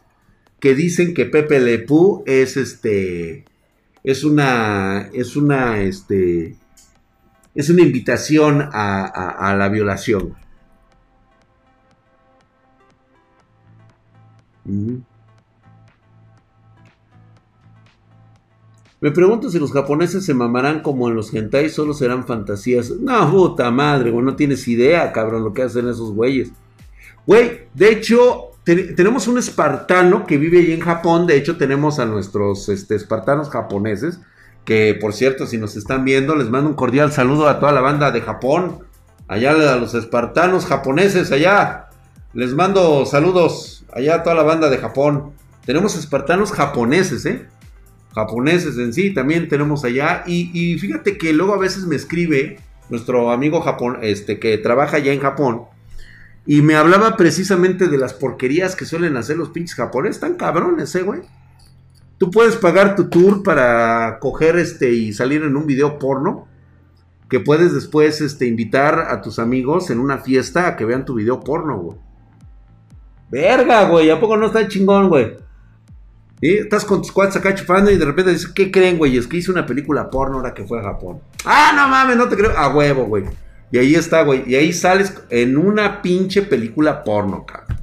[0.60, 3.44] que dicen que Pepe Lepú es este.
[4.04, 5.10] Es una.
[5.14, 5.82] Es una.
[5.82, 6.56] Este.
[7.56, 10.36] Es una invitación a, la violación.
[19.02, 22.92] Me pregunto si los japoneses se mamarán como en los hentai, solo serán fantasías.
[22.92, 26.52] No, puta madre, güey, no tienes idea, cabrón, lo que hacen esos güeyes.
[27.26, 31.26] Güey, de hecho, tenemos un espartano que vive ahí en Japón.
[31.26, 34.20] De hecho, tenemos a nuestros este, espartanos japoneses.
[34.66, 37.82] Que, por cierto, si nos están viendo, les mando un cordial saludo a toda la
[37.82, 38.86] banda de Japón.
[39.28, 41.90] Allá a los espartanos japoneses, allá.
[42.34, 45.32] Les mando saludos allá a toda la banda de Japón.
[45.66, 47.48] Tenemos espartanos japoneses, ¿eh?
[48.14, 50.24] Japoneses en sí, también tenemos allá.
[50.26, 55.14] Y, fíjate que luego a veces me escribe nuestro amigo Japón, este, que trabaja allá
[55.14, 55.64] en Japón.
[56.46, 60.18] Y me hablaba precisamente de las porquerías que suelen hacer los pinches japoneses.
[60.18, 61.22] Están cabrones, eh, güey.
[62.18, 66.48] Tú puedes pagar tu tour para coger este y salir en un video porno.
[67.30, 71.14] Que puedes después este, invitar a tus amigos en una fiesta a que vean tu
[71.14, 71.98] video porno, güey.
[73.30, 74.10] Verga, güey.
[74.10, 75.38] ¿A poco no está chingón, güey?
[76.42, 79.16] Estás con tus cuates acá chupando y de repente dices, ¿qué creen, güey?
[79.16, 81.20] Es que hice una película porno ahora que fue a Japón.
[81.46, 82.58] Ah, no mames, no te creo.
[82.58, 83.26] A huevo, güey.
[83.72, 84.44] Y ahí está, güey.
[84.48, 87.78] Y ahí sales en una pinche película porno, cabrón.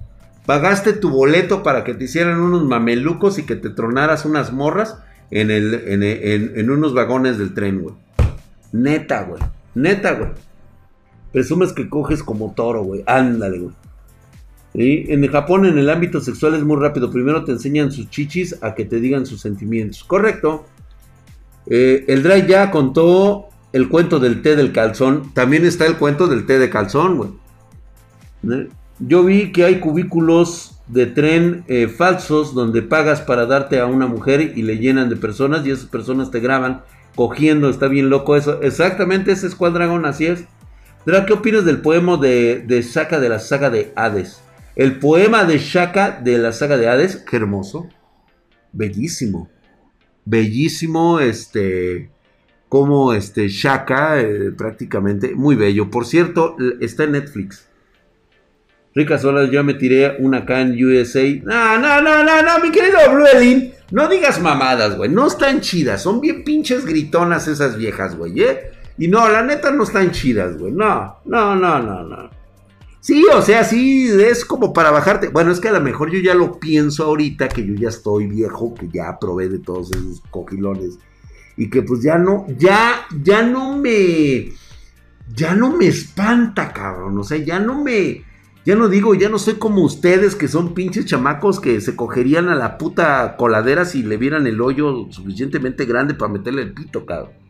[0.44, 4.96] Pagaste tu boleto para que te hicieran unos mamelucos y que te tronaras unas morras
[5.30, 7.94] en, en unos vagones del tren, güey.
[8.72, 9.42] Neta, güey.
[9.74, 10.30] Neta, güey.
[11.32, 13.04] Presumes que coges como toro, güey.
[13.06, 13.74] Ándale, güey.
[14.74, 17.10] En Japón, en el ámbito sexual es muy rápido.
[17.10, 20.04] Primero te enseñan sus chichis a que te digan sus sentimientos.
[20.04, 20.66] Correcto.
[21.66, 25.32] Eh, el Dry ya contó el cuento del té del calzón.
[25.34, 27.30] También está el cuento del té de calzón, güey.
[28.50, 28.68] ¿Eh?
[29.00, 34.06] Yo vi que hay cubículos de tren eh, falsos donde pagas para darte a una
[34.06, 36.82] mujer y le llenan de personas y esas personas te graban
[37.14, 37.68] cogiendo.
[37.68, 38.60] Está bien loco eso.
[38.62, 40.44] Exactamente, ese es cual dragón, así es.
[41.26, 44.42] ¿qué opinas del poema de, de Shaka de la saga de Hades?
[44.78, 47.88] El poema de Shaka de la saga de Hades, qué hermoso.
[48.72, 49.50] Bellísimo.
[50.24, 52.10] Bellísimo, este.
[52.68, 55.34] Como este Shaka, eh, prácticamente.
[55.34, 55.90] Muy bello.
[55.90, 57.68] Por cierto, está en Netflix.
[58.94, 61.24] Ricas olas, yo me tiré una acá en USA.
[61.42, 63.72] No, no, no, no, no, mi querido Bluelin.
[63.90, 65.10] No digas mamadas, güey.
[65.10, 66.02] No están chidas.
[66.02, 68.70] Son bien pinches gritonas esas viejas, güey, ¿eh?
[68.96, 70.70] Y no, la neta no están chidas, güey.
[70.70, 72.37] No, no, no, no, no.
[73.00, 75.28] Sí, o sea, sí, es como para bajarte.
[75.28, 78.26] Bueno, es que a lo mejor yo ya lo pienso ahorita, que yo ya estoy
[78.26, 80.98] viejo, que ya probé de todos esos cogilones.
[81.56, 84.52] Y que pues ya no, ya, ya no me,
[85.34, 87.18] ya no me espanta, cabrón.
[87.18, 88.24] O sea, ya no me,
[88.64, 92.48] ya no digo, ya no soy como ustedes que son pinches chamacos que se cogerían
[92.48, 97.06] a la puta coladera si le vieran el hoyo suficientemente grande para meterle el pito,
[97.06, 97.47] cabrón.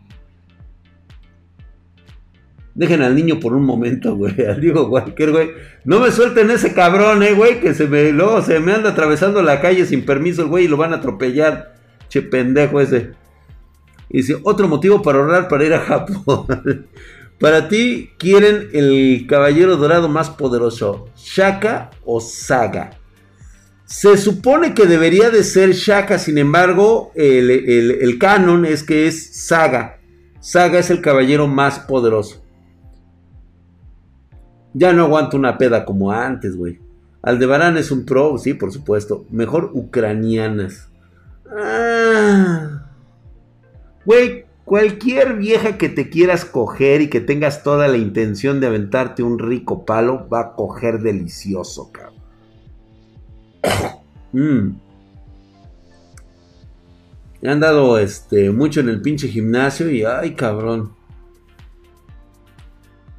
[2.79, 4.41] Dejen al niño por un momento, güey.
[4.49, 5.51] Al Diego cualquier, güey.
[5.85, 7.59] No me suelten ese cabrón, eh, güey.
[7.59, 10.69] Que se me, luego se me anda atravesando la calle sin permiso el güey y
[10.69, 11.75] lo van a atropellar.
[12.09, 13.11] Che pendejo ese.
[14.09, 16.47] Y dice, otro motivo para ahorrar para ir a Japón.
[17.41, 21.09] para ti, ¿quieren el caballero dorado más poderoso?
[21.17, 22.91] ¿Shaka o Saga?
[23.87, 29.47] Se supone que debería de ser Shaka, sin embargo, el, el canon es que es
[29.47, 29.99] Saga.
[30.39, 32.45] Saga es el caballero más poderoso.
[34.75, 36.79] Ya no aguanto una peda como antes, güey.
[37.23, 39.25] Aldebarán es un pro, sí, por supuesto.
[39.31, 40.89] Mejor ucranianas.
[41.51, 42.87] Ah.
[44.05, 49.23] Güey, cualquier vieja que te quieras coger y que tengas toda la intención de aventarte
[49.23, 52.15] un rico palo, va a coger delicioso, cabrón.
[54.31, 54.77] Mm.
[57.41, 60.93] Me han dado este, mucho en el pinche gimnasio y ay, cabrón.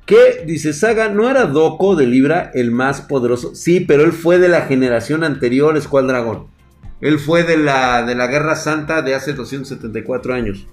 [0.10, 0.44] ¿Qué?
[0.44, 3.54] Dice Saga, ¿no era Doko de Libra el más poderoso?
[3.54, 6.48] Sí, pero él fue de la generación anterior, Squad Dragon.
[7.00, 10.66] Él fue de la, de la Guerra Santa de hace 274 años.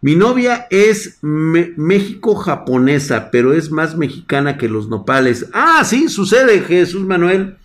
[0.00, 5.50] Mi novia es México-japonesa, pero es más mexicana que los nopales.
[5.52, 7.56] Ah, sí, sucede, Jesús Manuel.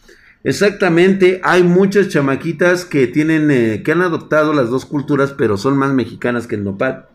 [0.43, 5.77] Exactamente, hay muchas chamaquitas que tienen, eh, que han adoptado las dos culturas, pero son
[5.77, 7.09] más mexicanas que el nopal.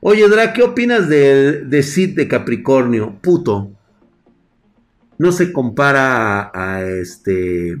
[0.00, 3.16] Oye, Dra, ¿qué opinas de, de Sid de Capricornio?
[3.20, 3.72] Puto.
[5.18, 7.76] No se compara a, este.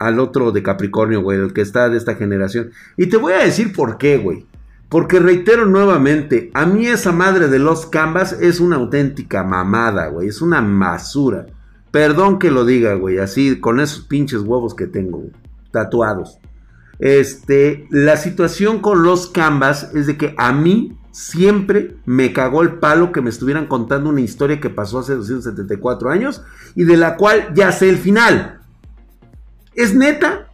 [0.00, 2.72] Al otro de Capricornio, güey, el que está de esta generación.
[2.96, 4.46] Y te voy a decir por qué, güey.
[4.88, 10.26] Porque reitero nuevamente, a mí esa madre de los Canvas es una auténtica mamada, güey.
[10.26, 11.46] Es una masura.
[11.92, 15.22] Perdón que lo diga, güey, así con esos pinches huevos que tengo,
[15.70, 16.38] tatuados.
[16.98, 22.74] Este, la situación con los Canvas es de que a mí siempre me cagó el
[22.74, 26.42] palo que me estuvieran contando una historia que pasó hace 274 años
[26.74, 28.60] y de la cual ya sé el final.
[29.74, 30.48] ¿Es neta?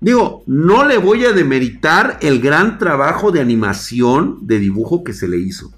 [0.00, 5.28] Digo, no le voy a demeritar el gran trabajo de animación, de dibujo que se
[5.28, 5.72] le hizo.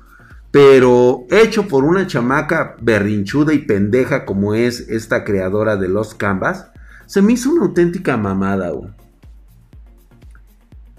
[0.51, 6.71] Pero hecho por una chamaca berrinchuda y pendeja como es esta creadora de los Canvas,
[7.07, 8.91] se me hizo una auténtica mamada, güey.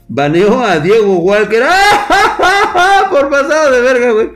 [0.07, 1.63] Baneó a Diego Walker.
[1.67, 2.26] ¡Ah,
[3.09, 4.31] Por pasado de verga, güey.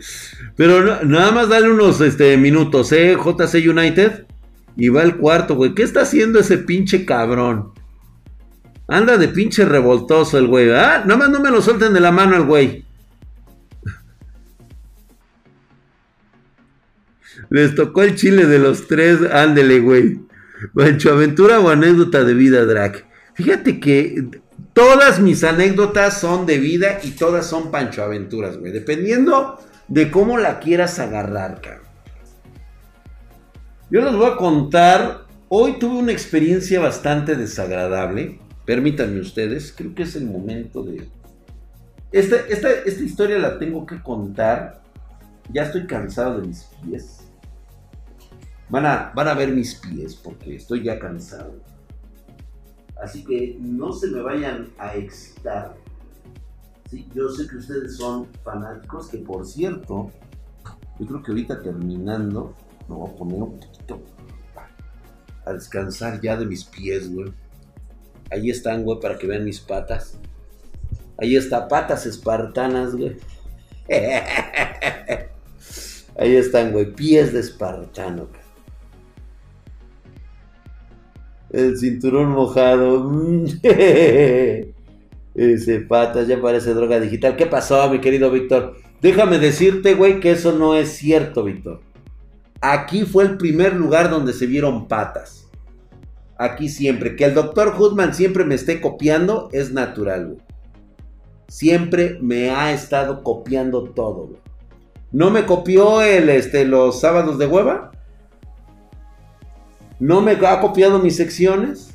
[0.55, 3.17] Pero nada más dale unos este, minutos, ¿eh?
[3.17, 4.25] JC United.
[4.77, 5.73] Y va el cuarto, güey.
[5.73, 7.71] ¿Qué está haciendo ese pinche cabrón?
[8.87, 10.71] Anda de pinche revoltoso el güey.
[10.71, 12.85] Ah, nada más no me lo suelten de la mano al güey.
[17.49, 19.19] Les tocó el chile de los tres.
[19.31, 20.19] Ándele, güey.
[20.73, 23.05] Pancho Aventura o anécdota de vida, Drac.
[23.33, 24.40] Fíjate que
[24.73, 28.71] Todas mis anécdotas son de vida y todas son Pancho Aventuras, güey.
[28.71, 29.57] Dependiendo
[29.87, 31.81] de cómo la quieras agarrar, cabrón.
[33.89, 35.25] Yo les voy a contar.
[35.49, 38.39] Hoy tuve una experiencia bastante desagradable.
[38.65, 39.73] Permítanme ustedes.
[39.75, 41.09] Creo que es el momento de.
[42.13, 44.81] Esta, esta, esta historia la tengo que contar.
[45.51, 47.17] Ya estoy cansado de mis pies.
[48.69, 51.59] Van a, van a ver mis pies porque estoy ya cansado.
[53.01, 55.75] Así que no se me vayan a excitar
[56.91, 60.11] Sí, yo sé que ustedes son fanáticos, que por cierto,
[60.99, 62.53] yo creo que ahorita terminando,
[62.89, 64.01] me voy a poner un poquito
[65.45, 67.31] a descansar ya de mis pies, güey.
[68.29, 70.17] Ahí están, güey, para que vean mis patas.
[71.17, 73.15] Ahí está, patas espartanas, güey.
[76.17, 78.27] Ahí están, güey, pies de espartano.
[81.51, 83.11] El cinturón mojado.
[85.33, 87.35] Ese patas, ya parece droga digital.
[87.35, 88.75] ¿Qué pasó, mi querido Víctor?
[89.01, 91.81] Déjame decirte, güey, que eso no es cierto, Víctor.
[92.61, 95.49] Aquí fue el primer lugar donde se vieron patas.
[96.37, 97.15] Aquí siempre.
[97.15, 100.39] Que el doctor Hoodman siempre me esté copiando es natural, güey.
[101.47, 104.41] Siempre me ha estado copiando todo, güey.
[105.11, 107.91] ¿No me copió el, este, los sábados de hueva?
[110.01, 111.91] ¿No me ha copiado mis secciones?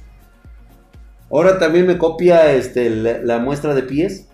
[1.28, 4.28] Ahora también me copia este, la, muestra de pies.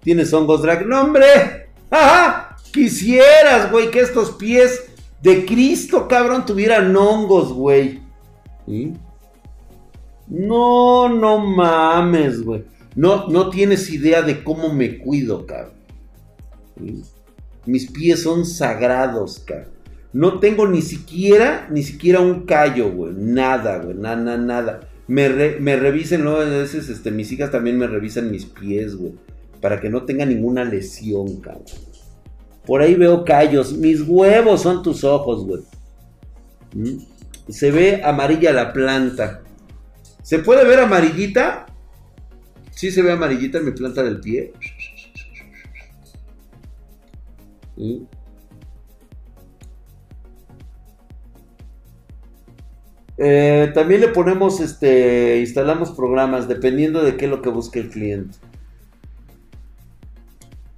[0.00, 0.86] ¿Tienes hongos drag?
[0.86, 1.68] ¡No, hombre!
[1.90, 2.56] ¡Ajá!
[2.72, 4.84] Quisieras, güey, que estos pies
[5.20, 8.02] de Cristo, cabrón, tuvieran hongos, güey.
[10.28, 12.66] No, no mames, güey.
[12.94, 15.74] No, no tienes idea de cómo me cuido, cabrón.
[17.66, 19.77] Mis pies son sagrados, cabrón.
[20.12, 23.12] No tengo ni siquiera, ni siquiera un callo, güey.
[23.14, 23.96] Nada, güey.
[23.96, 24.80] Nada, nada.
[25.06, 25.28] Me,
[25.60, 26.36] me revisen, ¿no?
[26.36, 29.14] A veces este, mis hijas también me revisan mis pies, güey.
[29.60, 31.64] Para que no tenga ninguna lesión, cabrón.
[32.66, 33.72] Por ahí veo callos.
[33.72, 35.62] Mis huevos son tus ojos, güey.
[36.74, 36.98] ¿Mm?
[37.48, 39.42] Se ve amarilla la planta.
[40.22, 41.66] ¿Se puede ver amarillita?
[42.70, 44.52] Sí se ve amarillita en mi planta del pie.
[47.76, 48.17] ¿Mm?
[53.18, 57.90] Eh, también le ponemos, este, instalamos programas dependiendo de qué es lo que busque el
[57.90, 58.38] cliente.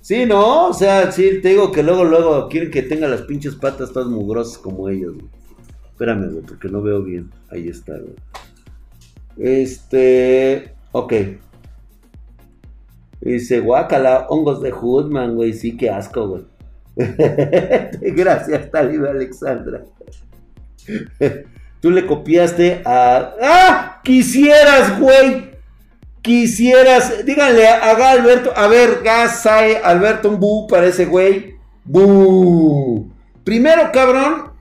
[0.01, 0.69] Sí, ¿no?
[0.69, 4.09] O sea, sí, te digo que luego, luego quieren que tenga las pinches patas todas
[4.09, 5.15] mugrosas como ellos,
[5.93, 7.31] Espérame, güey, porque no veo bien.
[7.51, 8.15] Ahí está, güey.
[9.37, 11.13] Este, ok.
[13.21, 15.53] Dice, guacala, hongos de Hoodman, güey.
[15.53, 16.45] Sí, qué asco, güey.
[18.17, 19.85] Gracias, Talib Alexandra.
[21.81, 23.35] Tú le copiaste a.
[23.43, 24.01] ¡Ah!
[24.05, 25.51] Quisieras, güey.
[26.23, 27.25] Quisieras.
[27.25, 28.53] Díganle haga Alberto.
[28.55, 31.55] A ver, Gasae, Alberto, un bu para ese güey.
[31.85, 33.11] Bu.
[33.45, 34.53] Primero, cabrón.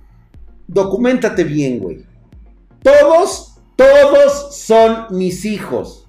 [0.67, 2.05] Documentate bien, güey.
[2.83, 6.07] Todos, todos son mis hijos.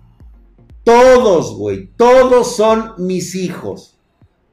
[0.85, 1.89] Todos, güey.
[1.97, 3.97] Todos son mis hijos.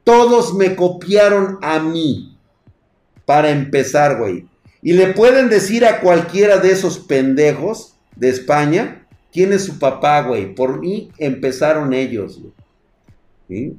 [0.02, 2.36] Todos me copiaron a mí.
[3.24, 4.46] Para empezar, güey.
[4.82, 10.22] Y le pueden decir a cualquiera de esos pendejos de España quién es su papá,
[10.22, 10.54] güey.
[10.54, 12.40] Por mí empezaron ellos,
[13.48, 13.74] güey.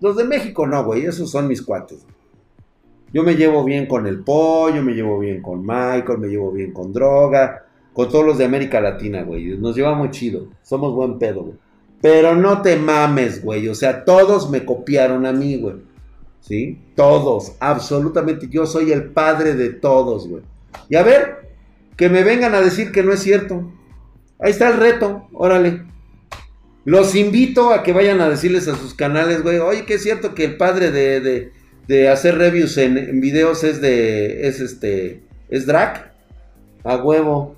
[0.00, 1.06] Los de México no, güey.
[1.06, 2.04] Esos son mis cuates.
[3.12, 6.72] Yo me llevo bien con el pollo, me llevo bien con Michael, me llevo bien
[6.72, 9.58] con droga, con todos los de América Latina, güey.
[9.58, 10.46] Nos llevamos chido.
[10.62, 11.56] Somos buen pedo, güey.
[12.00, 13.68] Pero no te mames, güey.
[13.68, 15.76] O sea, todos me copiaron a mí, güey.
[16.42, 16.78] ¿Sí?
[16.94, 18.48] Todos, absolutamente.
[18.50, 20.42] Yo soy el padre de todos, güey.
[20.88, 21.54] Y a ver,
[21.96, 23.72] que me vengan a decir que no es cierto.
[24.38, 25.84] Ahí está el reto, órale.
[26.84, 30.34] Los invito a que vayan a decirles a sus canales, güey, oye, que es cierto
[30.34, 31.52] que el padre de,
[31.86, 36.12] de, hacer reviews en, videos es de, es este, es drag.
[36.82, 37.54] A huevo.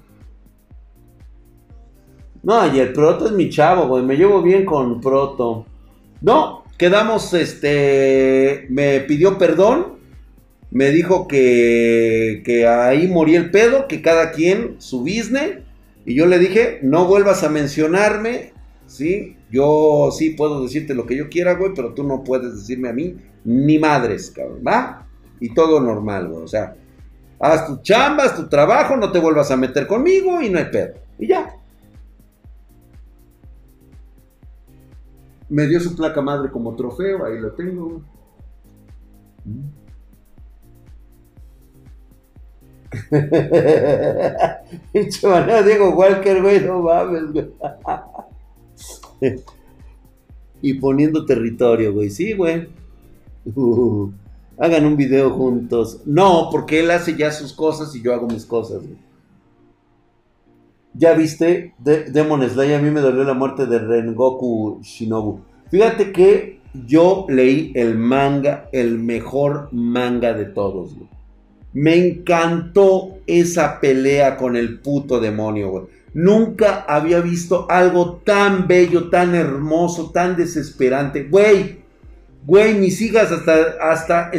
[2.42, 5.64] No, y el Proto es mi chavo, güey, me llevo bien con Proto.
[6.20, 9.98] No, quedamos, este, me pidió perdón,
[10.70, 15.58] me dijo que, que ahí morí el pedo, que cada quien su business,
[16.04, 18.52] y yo le dije, no vuelvas a mencionarme,
[18.86, 19.36] ¿sí?
[19.50, 22.92] Yo sí puedo decirte lo que yo quiera, güey, pero tú no puedes decirme a
[22.92, 25.06] mí ni madres, cabrón, ¿va?
[25.40, 26.74] Y todo normal, güey, o sea,
[27.38, 30.66] haz tu chamba, haz tu trabajo, no te vuelvas a meter conmigo y no hay
[30.66, 31.54] pedo, y ya.
[35.48, 38.02] Me dio su placa madre como trofeo, ahí lo tengo.
[45.10, 47.50] Chavana, digo Walker, güey, no mames, güey.
[50.62, 52.10] y poniendo territorio, güey.
[52.10, 52.68] Sí, güey.
[54.58, 56.00] Hagan un video juntos.
[56.06, 58.96] No, porque él hace ya sus cosas y yo hago mis cosas, güey.
[60.94, 65.40] Ya viste, Demon Slayer, a mí me dolió la muerte de Rengoku Shinobu.
[65.70, 70.96] Fíjate que yo leí el manga, el mejor manga de todos,
[71.72, 75.84] Me encantó esa pelea con el puto demonio, güey.
[76.14, 81.24] Nunca había visto algo tan bello, tan hermoso, tan desesperante.
[81.24, 81.80] Güey,
[82.46, 84.30] güey, mis hijas hasta, hasta,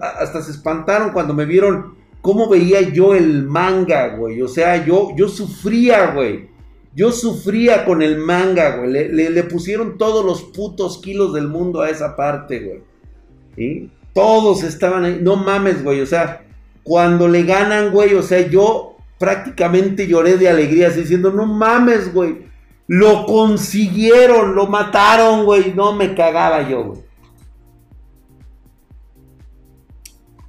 [0.00, 4.42] hasta se espantaron cuando me vieron cómo veía yo el manga, güey.
[4.42, 6.48] O sea, yo, yo sufría, güey.
[6.94, 8.90] Yo sufría con el manga, güey.
[8.90, 12.82] Le, pusieron todos los putos kilos del mundo a esa parte,
[13.56, 13.90] güey.
[14.12, 15.18] Todos estaban ahí.
[15.22, 16.00] No mames, güey.
[16.00, 16.44] O sea,
[16.82, 18.14] cuando le ganan, güey.
[18.14, 22.48] O sea, yo prácticamente lloré de alegría, diciendo, no mames, güey.
[22.86, 25.74] Lo consiguieron, lo mataron, güey.
[25.74, 27.07] No me cagaba yo, güey.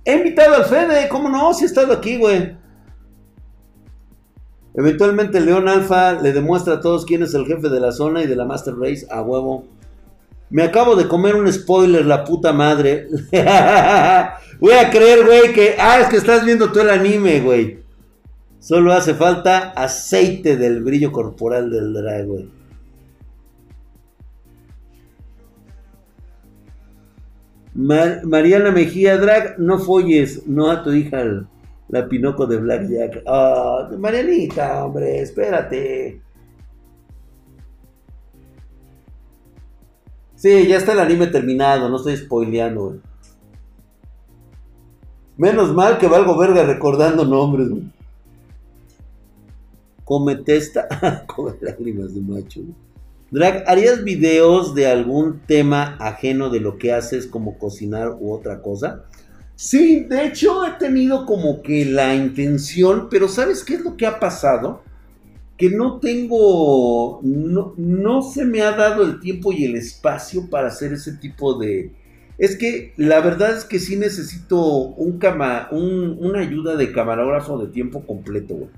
[0.06, 1.54] He invitado al Fede, ¿cómo no?
[1.54, 2.58] Si he estado aquí, güey.
[4.74, 8.28] Eventualmente León Alfa le demuestra a todos quién es el jefe de la zona y
[8.28, 9.66] de la Master Race a huevo.
[10.50, 13.08] Me acabo de comer un spoiler, la puta madre.
[14.60, 15.76] Voy a creer, güey, que...
[15.78, 17.80] Ah, es que estás viendo tú el anime, güey.
[18.60, 22.28] Solo hace falta aceite del brillo corporal del drag.
[27.80, 31.48] Mariana Mejía Drag, no folles, no a tu hija
[31.88, 33.24] la Pinoco de Blackjack.
[33.26, 36.22] Ah, Marianita, hombre, espérate.
[40.36, 43.00] Sí, ya está el anime terminado, no estoy spoileando, güey.
[45.38, 47.84] Menos mal que valgo verga recordando nombres, güey.
[50.04, 52.62] Come testa, come lágrimas de macho.
[53.32, 58.62] Drag, ¿harías videos de algún tema ajeno de lo que haces como cocinar u otra
[58.62, 59.06] cosa?
[59.56, 64.06] Sí, de hecho he tenido como que la intención, pero ¿sabes qué es lo que
[64.06, 64.82] ha pasado?
[65.58, 70.70] Que no tengo, no, no se me ha dado el tiempo y el espacio para
[70.70, 71.92] hacer ese tipo de...
[72.38, 77.58] Es que la verdad es que sí necesito un cama, un, una ayuda de camarógrafo
[77.58, 78.70] de tiempo completo, güey.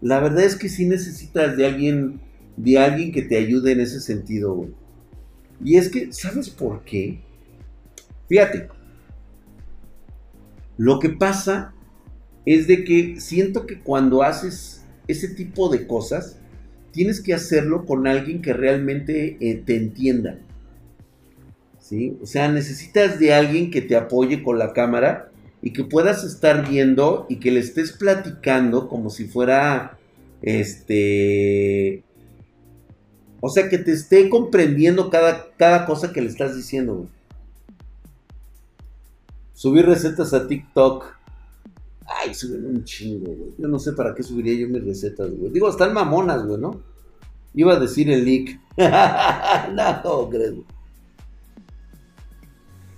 [0.00, 2.20] La verdad es que sí necesitas de alguien,
[2.56, 4.70] de alguien que te ayude en ese sentido, güey.
[5.64, 7.20] Y es que, ¿sabes por qué?
[8.28, 8.68] Fíjate,
[10.76, 11.74] lo que pasa
[12.44, 16.38] es de que siento que cuando haces ese tipo de cosas,
[16.90, 20.38] tienes que hacerlo con alguien que realmente eh, te entienda.
[21.78, 22.16] ¿Sí?
[22.22, 25.30] O sea, necesitas de alguien que te apoye con la cámara
[25.60, 29.98] y que puedas estar viendo y que le estés platicando como si fuera
[30.42, 32.02] este
[33.42, 37.06] o sea que te esté comprendiendo cada, cada cosa que le estás diciendo
[39.52, 41.16] subir recetas a TikTok.
[42.06, 43.52] Ay suben un chingo güey.
[43.58, 45.52] Yo no sé para qué subiría yo mis recetas güey.
[45.52, 46.80] Digo están mamonas güey no
[47.54, 48.58] iba a decir el leak
[50.06, 50.64] no creo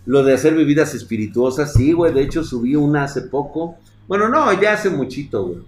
[0.07, 2.13] lo de hacer bebidas espirituosas, sí, güey.
[2.13, 3.77] De hecho, subí una hace poco.
[4.07, 5.59] Bueno, no, ya hace muchito, güey.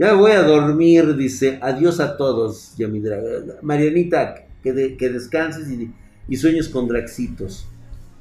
[0.00, 1.58] Ya voy a dormir, dice.
[1.60, 3.20] Adiós a todos, Yamidra.
[3.60, 5.68] Marianita, que, descanses
[6.26, 7.68] y, sueños con Draxitos.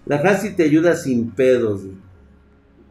[0.06, 1.84] La Hatsi te ayuda sin pedos.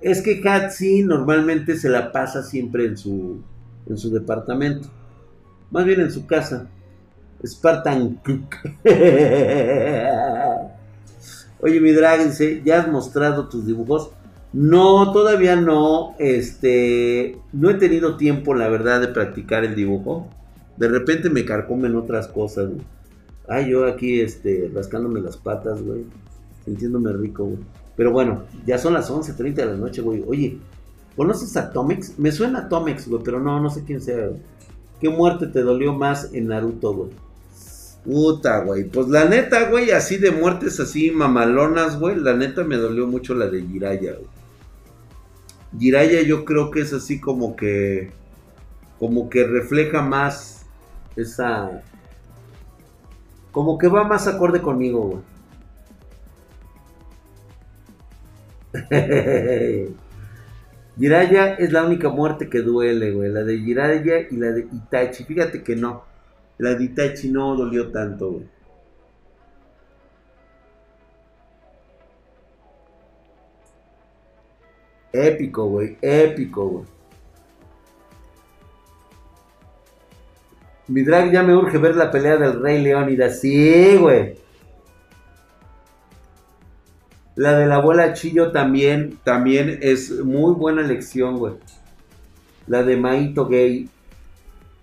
[0.00, 3.42] Es que Hatsi normalmente se la pasa siempre en su,
[3.86, 4.88] en su departamento.
[5.70, 6.70] Más bien en su casa.
[7.46, 8.22] Spartan.
[11.60, 12.32] Oye, mi drag,
[12.64, 14.12] ¿ya has mostrado tus dibujos?
[14.52, 16.14] No, todavía no.
[16.18, 20.28] Este, no he tenido tiempo, la verdad, de practicar el dibujo.
[20.76, 22.82] De repente me carcomen otras cosas, güey.
[23.48, 26.04] Ay, yo aquí, este, rascándome las patas, güey.
[26.64, 27.58] Sintiéndome rico, güey.
[27.96, 30.22] Pero bueno, ya son las 11.30 de la noche, güey.
[30.26, 30.58] Oye,
[31.16, 32.18] ¿conoces a Tomex?
[32.18, 34.40] Me suena Tomex, güey, pero no, no sé quién sea, güey.
[35.00, 37.10] ¿Qué muerte te dolió más en Naruto, güey?
[38.04, 38.84] Puta, güey.
[38.84, 42.16] Pues la neta, güey, así de muertes así mamalonas, güey.
[42.16, 44.37] La neta me dolió mucho la de Jiraya, güey.
[45.76, 48.10] Jiraya yo creo que es así como que.
[48.98, 50.66] Como que refleja más
[51.16, 51.82] esa.
[53.52, 55.22] Como que va más acorde conmigo, güey.
[60.98, 63.30] Jiraya es la única muerte que duele, güey.
[63.30, 65.24] La de Jiraya y la de Itachi.
[65.24, 66.04] Fíjate que no.
[66.58, 68.57] La de Itachi no dolió tanto, güey.
[75.12, 75.96] Épico, güey.
[76.00, 76.84] Épico, güey.
[80.88, 83.40] Mi drag ya me urge ver la pelea del Rey Leónidas.
[83.40, 84.36] Sí, güey.
[87.36, 91.54] La de la abuela Chillo también, también es muy buena lección, güey.
[92.66, 93.88] La de Maito Gay.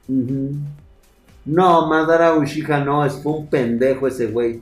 [0.08, 4.62] No, Madara Uchiha no, es un pendejo ese güey.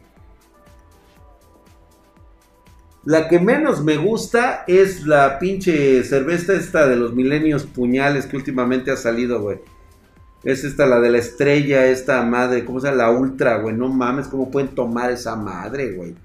[3.06, 8.38] La que menos me gusta es la pinche cerveza esta de los milenios puñales que
[8.38, 9.60] últimamente ha salido, güey.
[10.44, 12.98] Es esta, la de la estrella, esta madre, ¿cómo se llama?
[12.98, 13.76] La ultra, güey.
[13.76, 16.16] No mames, ¿cómo pueden tomar esa madre, güey?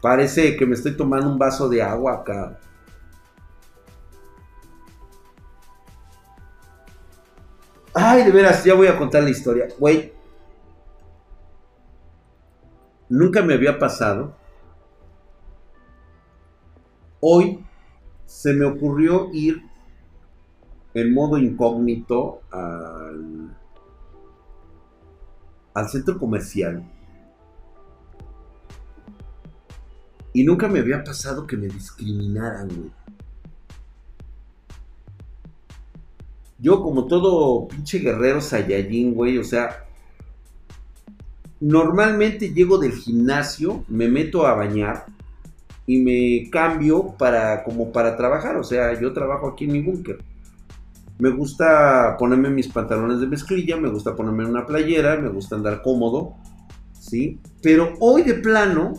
[0.00, 2.58] Parece que me estoy tomando un vaso de agua acá.
[7.94, 9.68] Ay, de veras, ya voy a contar la historia.
[9.78, 10.12] Güey,
[13.08, 14.36] nunca me había pasado.
[17.26, 17.64] Hoy
[18.26, 19.62] se me ocurrió ir
[20.92, 23.56] en modo incógnito al,
[25.72, 26.84] al centro comercial.
[30.34, 32.92] Y nunca me había pasado que me discriminaran, güey.
[36.58, 39.86] Yo como todo pinche guerrero Saiyajin, güey, o sea,
[41.58, 45.13] normalmente llego del gimnasio, me meto a bañar
[45.86, 50.18] y me cambio para como para trabajar, o sea, yo trabajo aquí en mi búnker.
[51.18, 55.82] Me gusta ponerme mis pantalones de mezclilla, me gusta ponerme una playera, me gusta andar
[55.82, 56.34] cómodo,
[56.98, 57.38] ¿sí?
[57.62, 58.94] Pero hoy de plano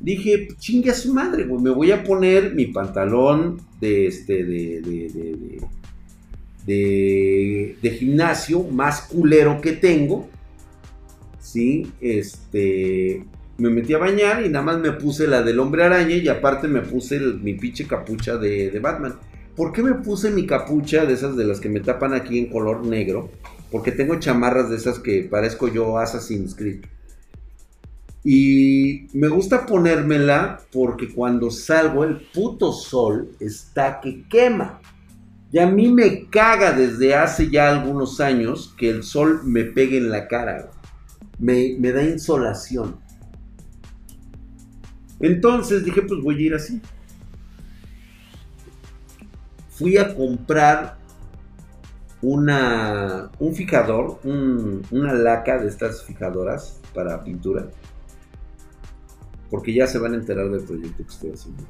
[0.00, 4.80] dije, chingue a su madre, güey, me voy a poner mi pantalón de este de,
[4.80, 5.68] de, de
[6.68, 10.28] de, gimnasio más culero que tengo.
[11.40, 13.24] Sí, este,
[13.58, 16.68] me metí a bañar y nada más me puse la del hombre araña y aparte
[16.68, 19.16] me puse mi pinche capucha de, de, Batman.
[19.56, 22.50] ¿Por qué me puse mi capucha de esas de las que me tapan aquí en
[22.50, 23.30] color negro?
[23.72, 26.84] Porque tengo chamarras de esas que parezco yo Assassin's Creed.
[28.22, 34.80] Y me gusta ponérmela porque cuando salgo el puto sol está que quema.
[35.50, 39.98] Y a mí me caga desde hace ya algunos años que el sol me pegue
[39.98, 40.70] en la cara.
[41.38, 43.07] Me, me da insolación.
[45.20, 46.80] Entonces dije, pues voy a ir así.
[49.70, 50.98] Fui a comprar
[52.20, 57.70] una, un fijador, una laca de estas fijadoras para pintura.
[59.50, 61.62] Porque ya se van a enterar del proyecto que estoy haciendo.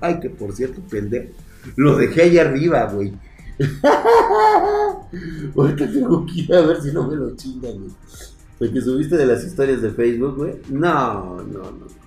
[0.00, 1.32] Ay, que por cierto, pendejo.
[1.76, 3.12] Lo dejé ahí arriba, güey.
[5.56, 7.92] Ahorita tengo que ir a ver si no me lo chingan, güey.
[8.58, 10.54] Porque subiste de las historias de Facebook, güey.
[10.68, 11.97] No, no, no.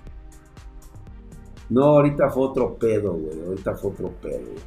[1.72, 3.42] No, ahorita fue otro pedo, güey.
[3.48, 4.64] Ahorita fue otro pedo, güey.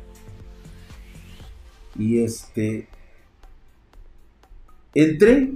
[1.97, 2.89] Y este.
[4.95, 5.53] Entré.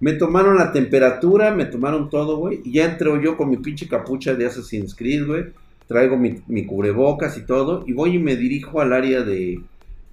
[0.00, 2.60] Me tomaron la temperatura, me tomaron todo, güey.
[2.64, 5.44] Y ya entré yo con mi pinche capucha de Assassin's Creed, güey
[5.92, 9.62] traigo mi, cubrebocas y todo, y voy y me dirijo al área de,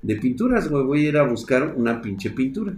[0.01, 0.83] de pinturas, güey.
[0.83, 2.73] Voy a ir a buscar una pinche pintura.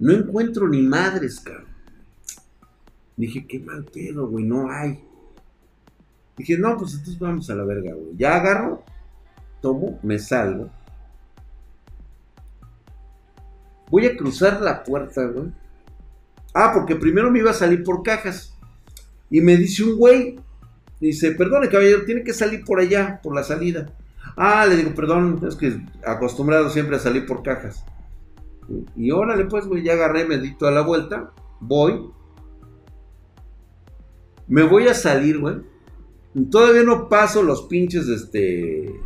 [0.00, 1.67] No encuentro ni madres, cabrón.
[3.18, 5.04] Dije, qué mal pedo, güey, no hay.
[6.36, 8.16] Dije, no, pues entonces vamos a la verga, güey.
[8.16, 8.84] Ya agarro,
[9.60, 10.70] tomo, me salgo.
[13.90, 15.50] Voy a cruzar la puerta, güey.
[16.54, 18.56] Ah, porque primero me iba a salir por cajas.
[19.30, 20.38] Y me dice un güey,
[21.00, 23.92] dice, perdone caballero, tiene que salir por allá, por la salida.
[24.36, 27.84] Ah, le digo, perdón, es que acostumbrado siempre a salir por cajas.
[28.94, 32.12] Y órale, pues, güey, ya agarré, me dito a la vuelta, voy.
[34.48, 35.56] Me voy a salir, güey.
[36.50, 39.00] Todavía no paso los pinches, este...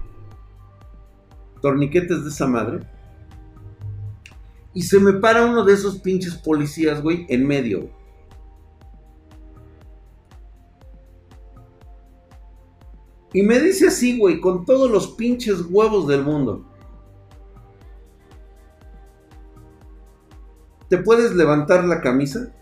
[1.61, 2.81] Torniquetes de esa madre.
[4.75, 7.91] Y se me para uno de esos pinches policías, güey, en medio.
[13.33, 16.67] Y me dice así, güey, con todos los pinches huevos del mundo.
[20.89, 22.53] ¿Te puedes levantar la camisa?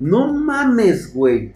[0.00, 1.54] No mames, güey.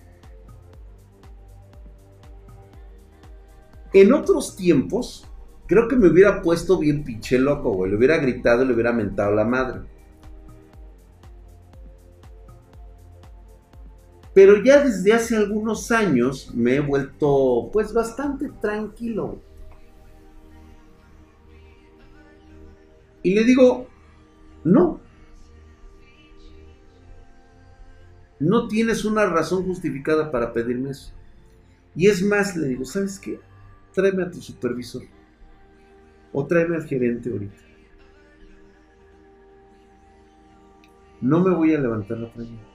[3.95, 5.27] En otros tiempos,
[5.67, 7.91] creo que me hubiera puesto bien pinche loco, güey.
[7.91, 9.81] Le hubiera gritado y le hubiera mentado la madre.
[14.35, 19.39] Pero ya desde hace algunos años me he vuelto pues bastante tranquilo.
[23.23, 23.87] Y le digo,
[24.65, 25.04] no.
[28.41, 31.13] No tienes una razón justificada para pedirme eso.
[31.95, 33.39] Y es más, le digo, ¿sabes qué?
[33.93, 35.03] Tráeme a tu supervisor.
[36.33, 37.63] O tráeme al gerente ahorita.
[41.21, 42.75] No me voy a levantar la mañana.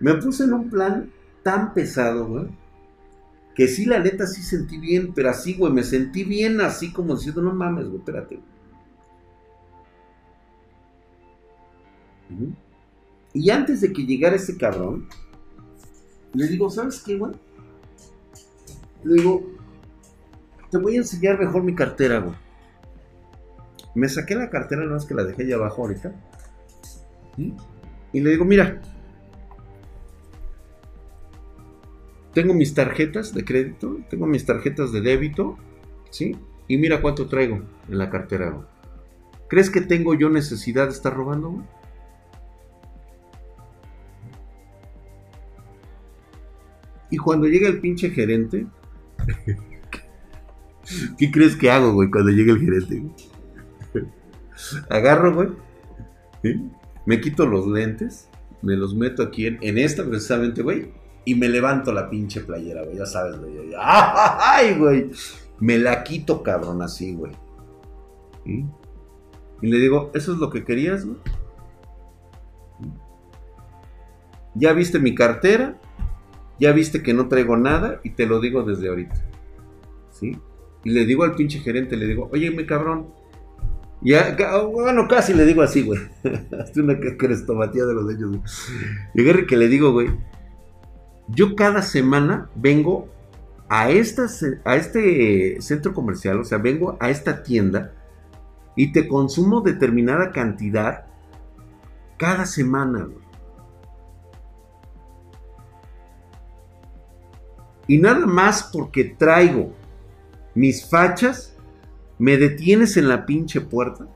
[0.00, 1.10] Me puse en un plan
[1.42, 2.48] tan pesado, güey,
[3.54, 7.14] Que sí, la neta sí sentí bien, pero así, güey, me sentí bien así como
[7.14, 8.40] diciendo, no mames, güey, espérate.
[13.32, 15.08] Y antes de que llegara ese cabrón,
[16.32, 17.32] le digo, ¿sabes qué, güey?
[19.04, 19.44] Le digo,
[20.70, 22.34] te voy a enseñar mejor mi cartera, güey.
[23.94, 26.12] Me saqué la cartera, no es que la dejé allá abajo ahorita.
[28.12, 28.80] Y le digo, mira,
[32.34, 35.56] tengo mis tarjetas de crédito, tengo mis tarjetas de débito,
[36.10, 36.36] ¿sí?
[36.66, 38.66] Y mira cuánto traigo en la cartera.
[39.48, 41.64] ¿Crees que tengo yo necesidad de estar robando?
[47.10, 48.66] Y cuando llega el pinche gerente,
[51.18, 53.04] ¿qué crees que hago, güey, cuando llega el gerente?
[54.90, 55.48] Agarro, güey,
[57.06, 58.28] me quito los lentes,
[58.62, 60.90] me los meto aquí en, en esta precisamente, güey,
[61.24, 62.96] y me levanto la pinche playera, güey.
[62.96, 63.70] Ya sabes, güey.
[63.78, 65.10] ¡Ay, güey!
[65.60, 67.32] Me la quito, cabrón, así, güey.
[68.44, 71.18] Y le digo, ¿eso es lo que querías, güey?
[74.54, 75.80] Ya viste mi cartera,
[76.60, 79.16] ya viste que no traigo nada y te lo digo desde ahorita.
[80.12, 80.38] ¿Sí?
[80.84, 83.08] Y le digo al pinche gerente, le digo, oye, mi cabrón.
[84.02, 85.98] Ya, bueno, casi le digo así, güey.
[86.60, 88.42] Hasta una crestomatía de los hechos, güey.
[89.14, 90.10] Y que le digo, güey,
[91.28, 93.08] yo cada semana vengo
[93.68, 94.26] a, esta,
[94.64, 97.92] a este centro comercial, o sea, vengo a esta tienda
[98.76, 101.06] y te consumo determinada cantidad
[102.16, 103.08] cada semana.
[107.86, 109.72] Y nada más porque traigo
[110.54, 111.56] mis fachas,
[112.18, 114.06] me detienes en la pinche puerta.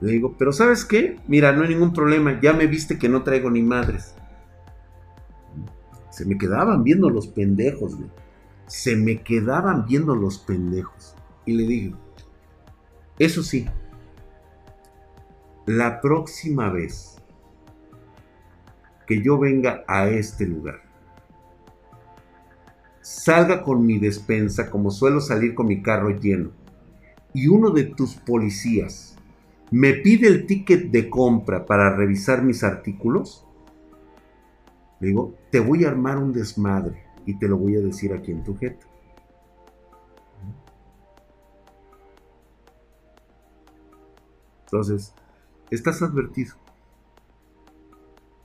[0.00, 1.16] Le digo, pero ¿sabes qué?
[1.26, 4.14] Mira, no hay ningún problema, ya me viste que no traigo ni madres.
[6.18, 7.96] Se me quedaban viendo los pendejos.
[8.66, 11.14] Se me quedaban viendo los pendejos.
[11.46, 11.96] Y le digo,
[13.20, 13.68] eso sí,
[15.64, 17.18] la próxima vez
[19.06, 20.82] que yo venga a este lugar,
[23.00, 26.50] salga con mi despensa como suelo salir con mi carro lleno,
[27.32, 29.16] y uno de tus policías
[29.70, 33.47] me pide el ticket de compra para revisar mis artículos,
[35.00, 38.32] le digo, te voy a armar un desmadre y te lo voy a decir aquí
[38.32, 38.86] en tu jeta.
[44.64, 45.14] Entonces,
[45.70, 46.54] estás advertido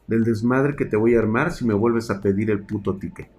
[0.07, 3.29] del desmadre que te voy a armar si me vuelves a pedir el puto ticket.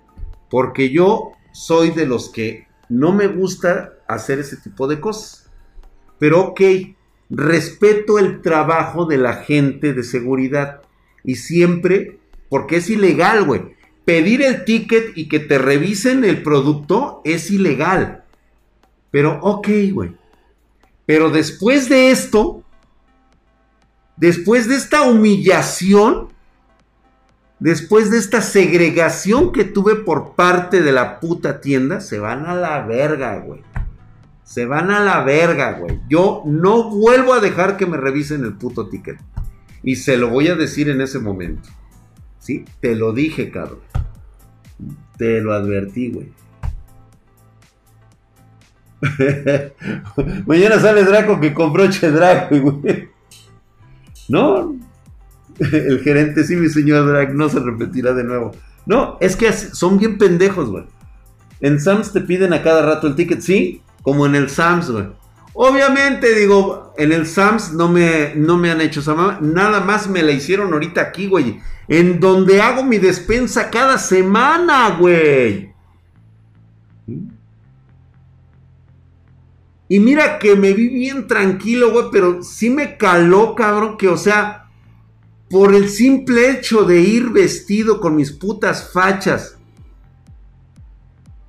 [0.50, 5.50] Porque yo soy de los que no me gusta hacer ese tipo de cosas.
[6.18, 6.60] Pero ok,
[7.30, 10.82] respeto el trabajo de la gente de seguridad
[11.22, 12.18] y siempre
[12.55, 13.74] porque es ilegal, güey.
[14.05, 18.22] Pedir el ticket y que te revisen el producto es ilegal.
[19.11, 20.14] Pero ok, güey.
[21.05, 22.62] Pero después de esto,
[24.16, 26.28] después de esta humillación,
[27.59, 32.55] después de esta segregación que tuve por parte de la puta tienda, se van a
[32.55, 33.64] la verga, güey.
[34.44, 35.98] Se van a la verga, güey.
[36.09, 39.18] Yo no vuelvo a dejar que me revisen el puto ticket.
[39.82, 41.68] Y se lo voy a decir en ese momento.
[42.45, 42.62] ¿Sí?
[42.82, 43.78] Te lo dije, cabrón.
[45.16, 46.28] Te lo advertí, güey.
[50.47, 53.09] Mañana sale Draco que compró Che Draco, güey.
[54.28, 54.76] No.
[55.59, 58.51] El gerente, sí, mi señor Drac, no se repetirá de nuevo.
[58.84, 60.84] No, es que son bien pendejos, güey.
[61.61, 65.07] En Sams te piden a cada rato el ticket, sí, como en el Sams, güey.
[65.55, 70.22] Obviamente, digo, en el Sams no me, no me han hecho esa Nada más me
[70.22, 71.61] la hicieron ahorita aquí, güey.
[71.86, 75.72] En donde hago mi despensa cada semana, güey.
[79.88, 84.16] Y mira que me vi bien tranquilo, güey, pero sí me caló, cabrón, que, o
[84.16, 84.70] sea,
[85.48, 89.57] por el simple hecho de ir vestido con mis putas fachas,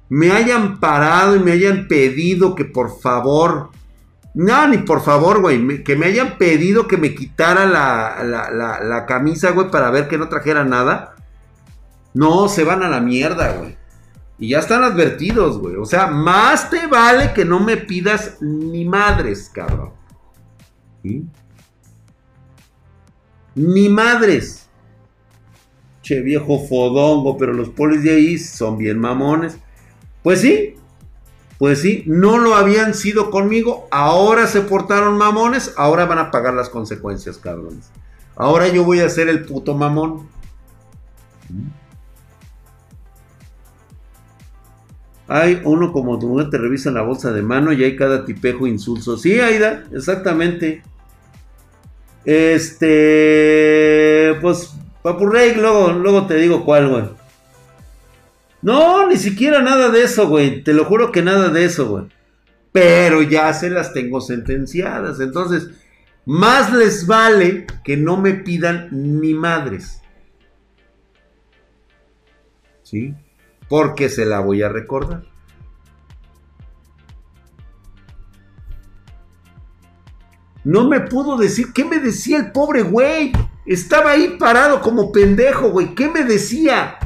[0.10, 3.72] me hayan parado y me hayan pedido que por favor
[4.36, 5.84] no, ni por favor, güey.
[5.84, 10.66] que me hayan pedido que me quitara la, camisa, güey, para ver que no trajera
[10.66, 11.16] nada.
[12.14, 13.78] No, se van a la mierda, güey.
[14.38, 15.78] Y ya están advertidos, güey.
[15.78, 19.94] O sea, más te vale que no me pidas ni madres, cabrón.
[23.56, 24.68] Ni madres.
[26.02, 29.58] Che, viejo fodongo, pero los polis de ahí son bien mamones.
[30.22, 30.76] Pues sí,
[31.58, 36.54] pues sí, no lo habían sido conmigo, ahora se portaron mamones, ahora van a pagar
[36.54, 37.90] las consecuencias, cabrones.
[38.36, 40.28] Ahora yo voy a ser el puto mamón.
[45.28, 49.18] Hay uno como tu te revisa la bolsa de mano y hay cada tipejo insulso.
[49.18, 50.84] Sí, Aida, exactamente.
[52.26, 52.86] Este,
[54.42, 57.06] pues, Papurrey, luego, luego te digo cuál, güey.
[58.66, 60.64] No, ni siquiera nada de eso, güey.
[60.64, 62.06] Te lo juro que nada de eso, güey.
[62.72, 65.20] Pero ya se las tengo sentenciadas.
[65.20, 65.70] Entonces,
[66.26, 70.02] más les vale que no me pidan ni madres.
[72.82, 73.14] ¿Sí?
[73.70, 75.26] Porque se la voy a recordar.
[80.64, 83.32] No me pudo decir, ¿qué me decía el pobre güey?
[83.68, 85.94] Estaba ahí parado como pendejo, güey.
[85.94, 86.98] ¿Qué me decía?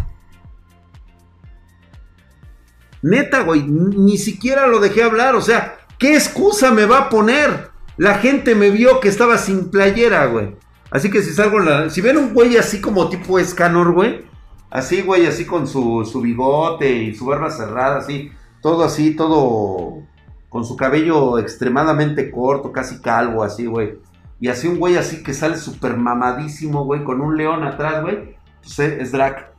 [3.01, 5.35] Neta, güey, ni siquiera lo dejé hablar.
[5.35, 7.69] O sea, ¿qué excusa me va a poner?
[7.97, 10.55] La gente me vio que estaba sin playera, güey.
[10.91, 11.89] Así que si salgo en la...
[11.89, 14.25] Si ven un güey así como tipo escanor, güey.
[14.69, 18.31] Así, güey, así con su, su bigote y su barba cerrada, así.
[18.61, 20.03] Todo así, todo
[20.49, 23.99] con su cabello extremadamente corto, casi calvo, así, güey.
[24.41, 28.35] Y así un güey así que sale súper mamadísimo, güey, con un león atrás, güey.
[28.61, 29.53] Pues es Drac.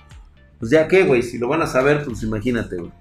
[0.59, 2.93] Pues ya qué, güey, si lo van a saber, pues imagínate, güey.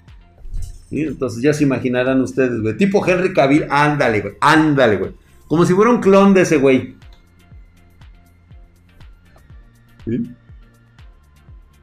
[0.92, 2.78] Entonces ya se imaginarán ustedes, güey.
[2.78, 5.12] Tipo Henry Cavill, ándale, güey, ándale, güey.
[5.48, 6.96] Como si fuera un clon de ese güey.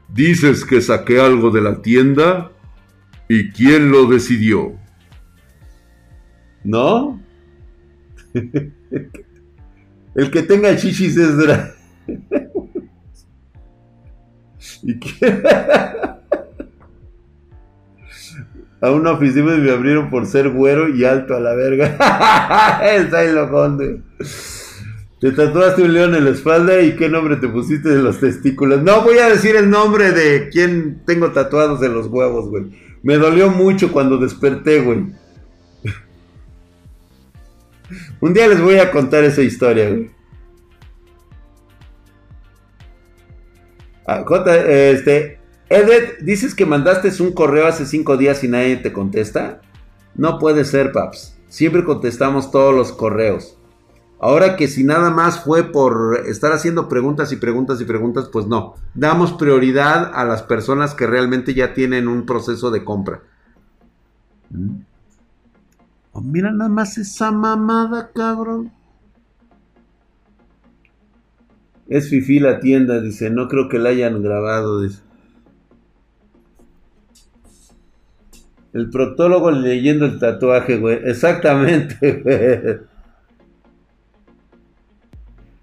[0.09, 2.51] Dices que saqué algo de la tienda.
[3.29, 4.73] ¿Y quién lo decidió?
[6.63, 7.21] ¿No?
[10.15, 11.73] El que tenga chichis es Dra.
[14.83, 15.43] ¿Y qué?
[18.79, 22.79] A una oficina me abrieron por ser güero y alto a la verga.
[22.83, 24.01] Está ahí lo conde.
[25.19, 28.83] Te tatuaste un león en la espalda y qué nombre te pusiste de los testículos.
[28.83, 32.65] No voy a decir el nombre de quién tengo tatuados en los huevos, güey.
[33.01, 35.07] Me dolió mucho cuando desperté, güey.
[38.21, 40.11] Un día les voy a contar esa historia, güey.
[44.05, 44.23] Ah,
[44.67, 45.36] este,
[45.69, 49.61] Edet, dices que mandaste un correo hace cinco días y nadie te contesta.
[50.15, 51.37] No puede ser, paps.
[51.49, 53.57] Siempre contestamos todos los correos.
[54.19, 58.47] Ahora que si nada más fue por estar haciendo preguntas y preguntas y preguntas, pues
[58.47, 58.75] no.
[58.95, 63.21] Damos prioridad a las personas que realmente ya tienen un proceso de compra.
[64.49, 64.79] ¿Mm?
[66.13, 68.71] Oh, mira nada más esa mamada, cabrón.
[71.87, 73.29] Es Fifi la tienda, dice.
[73.29, 75.06] No creo que la hayan grabado, dice.
[78.77, 80.99] El proctólogo leyendo el tatuaje, güey.
[81.03, 82.77] Exactamente, güey.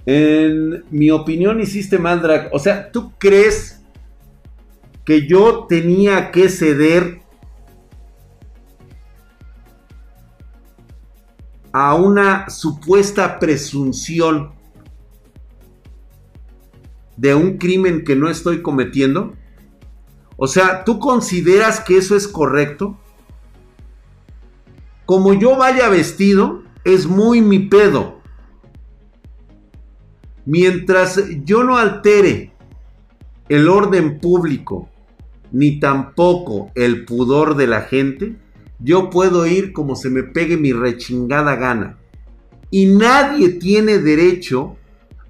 [0.05, 2.49] En mi opinión hiciste mal, Drag.
[2.53, 3.81] O sea, ¿tú crees
[5.05, 7.21] que yo tenía que ceder
[11.71, 14.51] a una supuesta presunción
[17.17, 19.33] de un crimen que no estoy cometiendo?
[20.37, 22.97] O sea, ¿tú consideras que eso es correcto?
[25.09, 28.18] como yo vaya vestido, es muy mi pedo.
[30.45, 32.51] Mientras yo no altere
[33.49, 34.89] el orden público,
[35.51, 38.35] ni tampoco el pudor de la gente,
[38.79, 41.97] yo puedo ir como se me pegue mi rechingada gana.
[42.71, 44.77] Y nadie tiene derecho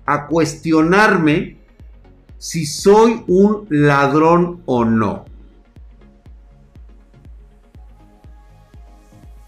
[0.06, 1.58] a cuestionarme
[2.38, 5.26] si soy un ladrón o no.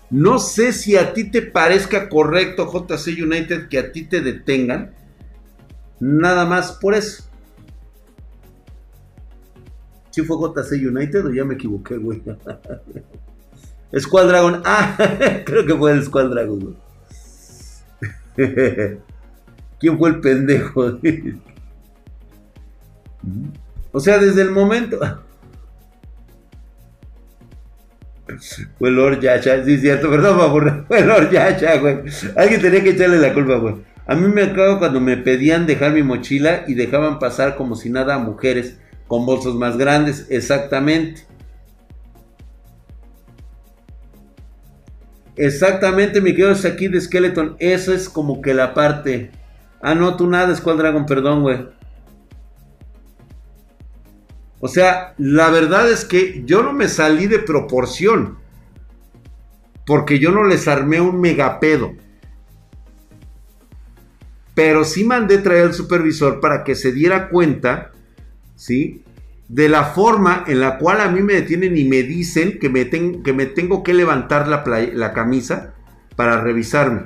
[0.09, 4.93] No sé si a ti te parezca correcto, JC United, que a ti te detengan.
[6.01, 7.23] Nada más por eso.
[10.09, 12.23] ¿Sí fue JC United o ya me equivoqué, güey?
[13.99, 14.63] Squad Dragon.
[14.65, 14.97] Ah,
[15.45, 16.75] creo que fue el Squad Dragon,
[19.79, 20.99] ¿Quién fue el pendejo?
[23.91, 24.99] o sea, desde el momento.
[28.79, 30.85] Fue Lord Yasha, sí, cierto, perdón, favor.
[30.87, 31.99] Fue Lord Yasha, güey.
[32.35, 33.90] Alguien tenía que echarle la culpa, güey.
[34.11, 37.89] A mí me acabo cuando me pedían dejar mi mochila y dejaban pasar como si
[37.89, 41.25] nada a mujeres con bolsos más grandes, exactamente.
[45.37, 47.55] Exactamente, mi querido aquí de Skeleton.
[47.59, 49.31] Eso es como que la parte.
[49.81, 51.69] Ah, no, tú nada, Squad Dragon, perdón, güey.
[54.59, 58.39] O sea, la verdad es que yo no me salí de proporción.
[59.85, 61.93] Porque yo no les armé un megapedo.
[64.53, 67.91] Pero sí mandé traer al supervisor para que se diera cuenta,
[68.55, 69.03] ¿sí?
[69.47, 72.85] De la forma en la cual a mí me detienen y me dicen que me,
[73.45, 75.73] tengo que levantar la, la camisa
[76.15, 77.03] para revisarme.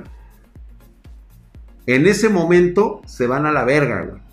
[1.86, 4.26] En ese momento se van a la verga, güey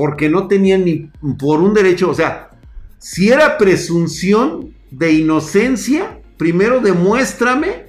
[0.00, 2.50] porque no tenían ni por un derecho, o sea,
[2.96, 7.86] si era presunción de inocencia, primero demuéstrame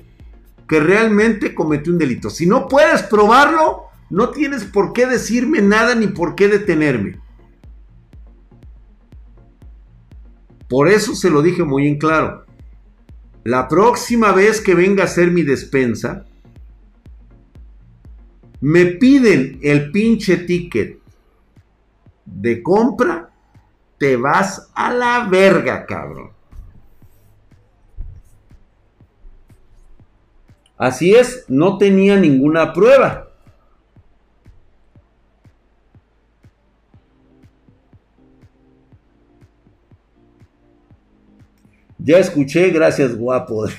[0.67, 2.29] que realmente cometió un delito.
[2.29, 7.19] Si no puedes probarlo, no tienes por qué decirme nada ni por qué detenerme.
[10.67, 12.45] Por eso se lo dije muy en claro.
[13.43, 16.25] La próxima vez que venga a hacer mi despensa,
[18.59, 20.99] me piden el pinche ticket
[22.25, 23.31] de compra,
[23.97, 26.31] te vas a la verga, cabrón.
[30.77, 33.30] Así es, no tenía ninguna prueba.
[42.03, 43.67] Ya escuché, gracias guapo.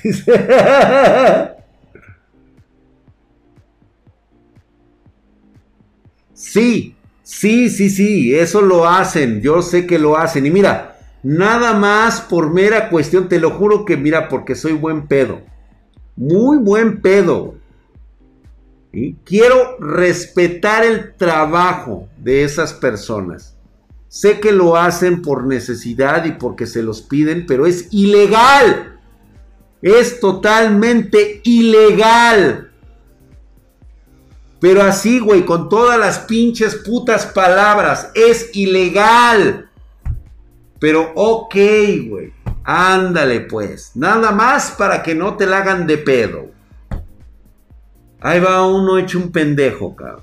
[6.33, 10.45] sí, Sí, sí, sí, eso lo hacen, yo sé que lo hacen.
[10.45, 15.07] Y mira, nada más por mera cuestión, te lo juro que mira, porque soy buen
[15.07, 15.41] pedo.
[16.17, 17.55] Muy buen pedo.
[18.91, 23.52] y Quiero respetar el trabajo de esas personas.
[24.13, 28.99] Sé que lo hacen por necesidad y porque se los piden, pero es ilegal.
[29.81, 32.71] Es totalmente ilegal.
[34.59, 38.11] Pero así, güey, con todas las pinches putas palabras.
[38.13, 39.71] Es ilegal.
[40.79, 41.55] Pero ok,
[42.07, 42.33] güey.
[42.63, 43.95] Ándale, pues.
[43.95, 46.51] Nada más para que no te la hagan de pedo.
[48.21, 50.21] Ahí va uno hecho un pendejo, cabrón.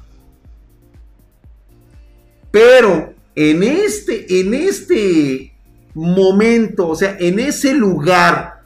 [2.52, 5.54] Pero en este, en este
[5.94, 8.62] momento, o sea, en ese lugar,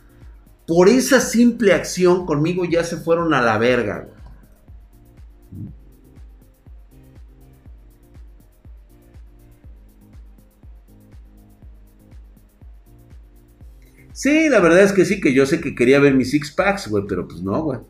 [0.67, 4.15] por esa simple acción, conmigo ya se fueron a la verga, güey.
[14.13, 16.89] Sí, la verdad es que sí, que yo sé que quería ver mis six packs,
[16.89, 17.81] güey, pero pues no, güey.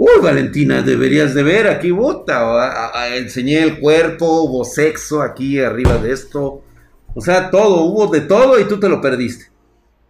[0.00, 6.12] Uy, Valentina, deberías de ver, aquí bota, enseñé el cuerpo, hubo sexo aquí arriba de
[6.12, 6.62] esto.
[7.16, 9.46] O sea, todo, hubo de todo y tú te lo perdiste.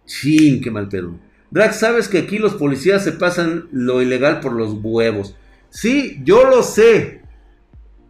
[0.05, 1.15] Chin, qué mal pedo.
[1.49, 5.35] Drag, sabes que aquí los policías se pasan lo ilegal por los huevos.
[5.71, 7.23] Sí, yo lo sé.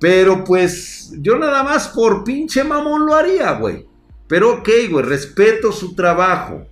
[0.01, 3.85] Pero pues yo nada más por pinche mamón lo haría, güey.
[4.27, 6.67] Pero ok, güey, respeto su trabajo.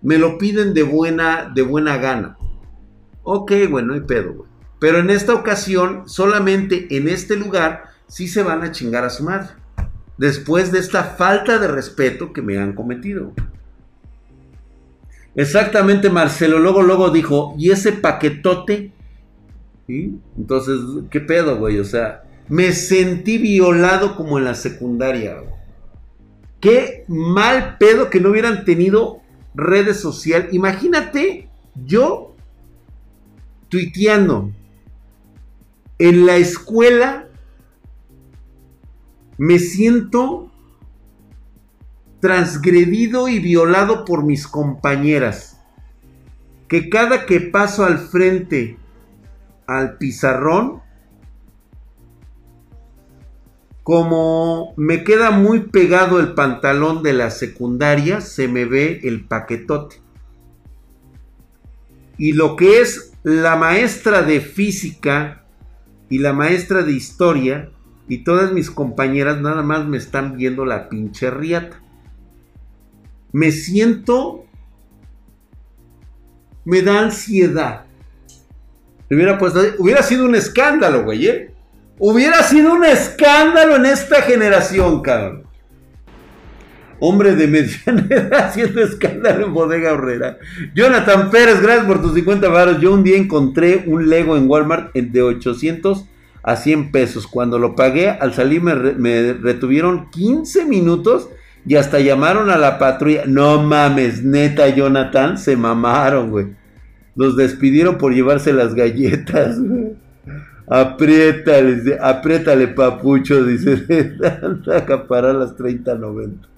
[0.00, 2.37] Me lo piden de buena, de buena gana.
[3.30, 4.48] Ok, güey, no hay pedo, güey.
[4.78, 9.22] Pero en esta ocasión, solamente en este lugar, sí se van a chingar a su
[9.22, 9.48] madre.
[10.16, 13.34] Después de esta falta de respeto que me han cometido.
[15.34, 16.58] Exactamente, Marcelo.
[16.58, 18.92] Luego, luego dijo, ¿y ese paquetote?
[19.86, 20.80] Entonces,
[21.10, 21.78] ¿qué pedo, güey?
[21.80, 25.36] O sea, me sentí violado como en la secundaria.
[26.60, 29.20] Qué mal pedo que no hubieran tenido
[29.54, 30.48] redes sociales.
[30.52, 31.50] Imagínate
[31.84, 32.27] yo
[33.68, 34.52] tuiteando
[35.98, 37.28] en la escuela
[39.36, 40.50] me siento
[42.20, 45.60] transgredido y violado por mis compañeras.
[46.68, 48.76] Que cada que paso al frente
[49.66, 50.82] al pizarrón,
[53.82, 60.02] como me queda muy pegado el pantalón de la secundaria, se me ve el paquetote.
[62.18, 65.44] Y lo que es la maestra de física
[66.08, 67.70] y la maestra de historia
[68.08, 71.82] y todas mis compañeras nada más me están viendo la pinche riata.
[73.32, 74.46] Me siento...
[76.64, 77.84] Me da ansiedad.
[79.10, 81.54] Hubiera, sido un escándalo, güey, ¿eh?
[81.98, 85.47] Hubiera sido un escándalo en esta generación, cabrón.
[87.00, 90.38] Hombre de mediana edad haciendo escándalo en bodega horrera.
[90.74, 92.80] Jonathan Pérez, gracias por tus 50 baros.
[92.80, 96.06] Yo un día encontré un Lego en Walmart de 800
[96.42, 97.26] a 100 pesos.
[97.26, 101.28] Cuando lo pagué, al salir me, me retuvieron 15 minutos
[101.66, 103.24] y hasta llamaron a la patrulla.
[103.26, 106.46] No mames, neta, Jonathan, se mamaron, güey.
[107.14, 109.96] Los despidieron por llevarse las galletas, güey.
[110.70, 113.86] Apriétale, apriétale, papucho, dice.
[114.74, 116.57] Acaparar las 30.90.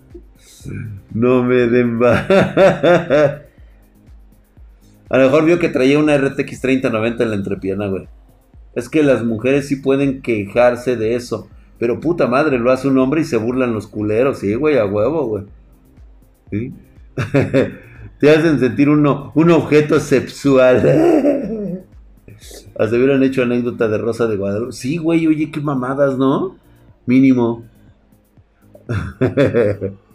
[1.13, 3.43] No me den A
[5.19, 8.09] lo mejor vio que traía una RTX 3090 en la entrepierna, güey.
[8.75, 11.49] Es que las mujeres sí pueden quejarse de eso.
[11.79, 14.39] Pero puta madre, lo hace un hombre y se burlan los culeros.
[14.39, 15.45] Sí, güey, a huevo, güey.
[18.21, 21.81] Te hacen sentir uno, un objeto sexual.
[22.79, 24.73] Hubieran hecho anécdota de Rosa de Guadalupe.
[24.73, 26.57] Sí, güey, oye, qué mamadas, ¿no?
[27.07, 27.65] Mínimo.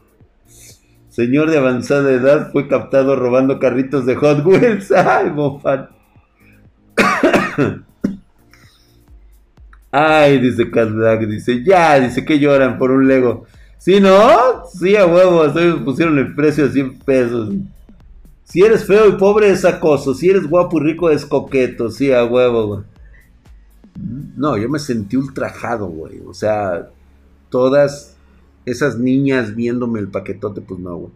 [1.16, 4.92] Señor de avanzada edad fue captado robando carritos de Hot Wheels.
[4.92, 5.88] Ay, mofan.
[9.94, 13.46] Ay, dice Kazdak, dice, ya, dice que lloran por un Lego.
[13.78, 14.66] ¿Sí, no?
[14.78, 15.46] Sí, a huevo,
[15.86, 17.54] pusieron el precio a 100 pesos.
[18.44, 20.14] Si eres feo y pobre es acoso.
[20.14, 21.90] Si eres guapo y rico es coqueto.
[21.92, 22.82] Sí, a huevo, güey.
[24.36, 26.20] No, yo me sentí ultrajado, güey.
[26.28, 26.90] O sea,
[27.50, 28.15] todas
[28.66, 31.12] esas niñas viéndome el paquetote, pues no, güey.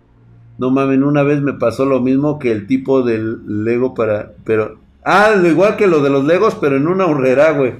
[0.57, 4.33] No mames, una vez me pasó lo mismo que el tipo del Lego para.
[4.43, 4.77] Pero.
[5.05, 7.73] Ah, igual que lo de los Legos, pero en una horrera, güey.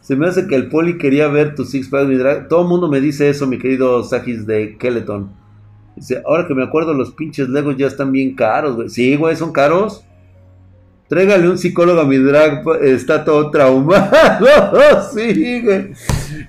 [0.00, 2.48] Se me hace que el poli quería ver tu Six Pack Drag.
[2.48, 5.30] Todo el mundo me dice eso, mi querido Sajis de Skeleton.
[5.96, 8.90] Dice, ahora que me acuerdo, los pinches Legos ya están bien caros, güey.
[8.90, 10.04] Sí, güey, son caros.
[11.08, 14.10] Trégale un psicólogo a mi drag, está todo traumado.
[15.14, 15.92] sí, güey.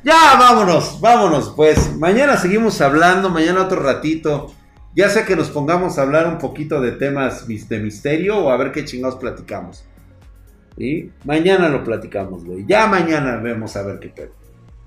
[0.04, 1.96] Ya, vámonos, vámonos, pues.
[1.98, 4.54] Mañana seguimos hablando, mañana otro ratito.
[4.96, 8.58] Ya sea que nos pongamos a hablar un poquito de temas de misterio o a
[8.58, 9.86] ver qué chingados platicamos.
[10.78, 11.12] ¿Sí?
[11.24, 12.66] Mañana lo platicamos, güey.
[12.68, 14.32] Ya mañana vemos a ver qué pedo.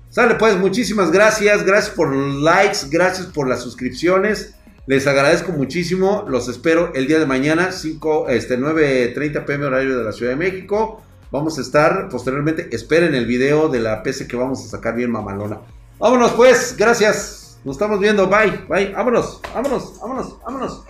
[0.09, 4.55] Sale pues, muchísimas gracias, gracias por los likes, gracias por las suscripciones.
[4.87, 10.03] Les agradezco muchísimo, los espero el día de mañana, 5, este, 9.30 pm horario de
[10.03, 11.01] la Ciudad de México.
[11.31, 15.09] Vamos a estar posteriormente, esperen el video de la PC que vamos a sacar bien
[15.09, 15.61] mamalona.
[15.97, 17.57] Vámonos pues, gracias.
[17.63, 20.83] Nos estamos viendo, bye, bye, vámonos, vámonos, vámonos, vámonos,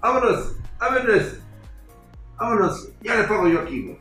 [0.00, 1.22] vámonos, vámonos,
[2.38, 2.88] vámonos.
[3.02, 3.98] Ya le pongo yo aquí, güey.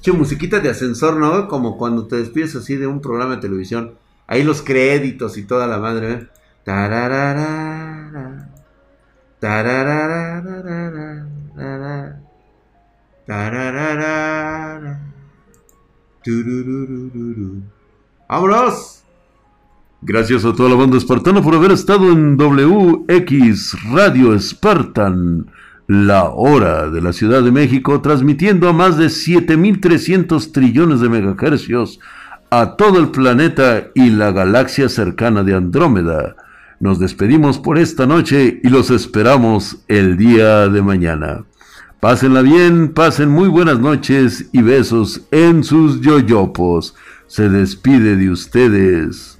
[0.00, 1.46] Che, musiquita de ascensor, ¿no?
[1.46, 3.94] Como cuando te despides así de un programa de televisión.
[4.26, 6.28] Ahí los créditos y toda la madre, ¿eh?
[18.28, 19.02] ¡Vámonos!
[20.02, 25.50] Gracias a toda la banda espartana por haber estado en WX Radio Spartan,
[25.86, 32.00] la hora de la Ciudad de México, transmitiendo a más de 7300 trillones de megahercios
[32.50, 36.36] a todo el planeta y la galaxia cercana de Andrómeda.
[36.82, 41.44] Nos despedimos por esta noche y los esperamos el día de mañana.
[42.00, 46.96] Pásenla bien, pasen muy buenas noches y besos en sus yoyopos.
[47.28, 49.38] Se despide de ustedes.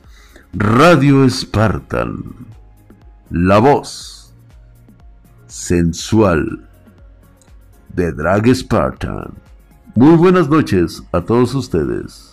[0.52, 2.22] Radio Spartan,
[3.28, 4.32] la voz
[5.48, 6.68] sensual
[7.92, 9.34] de Drag Spartan.
[9.96, 12.31] Muy buenas noches a todos ustedes.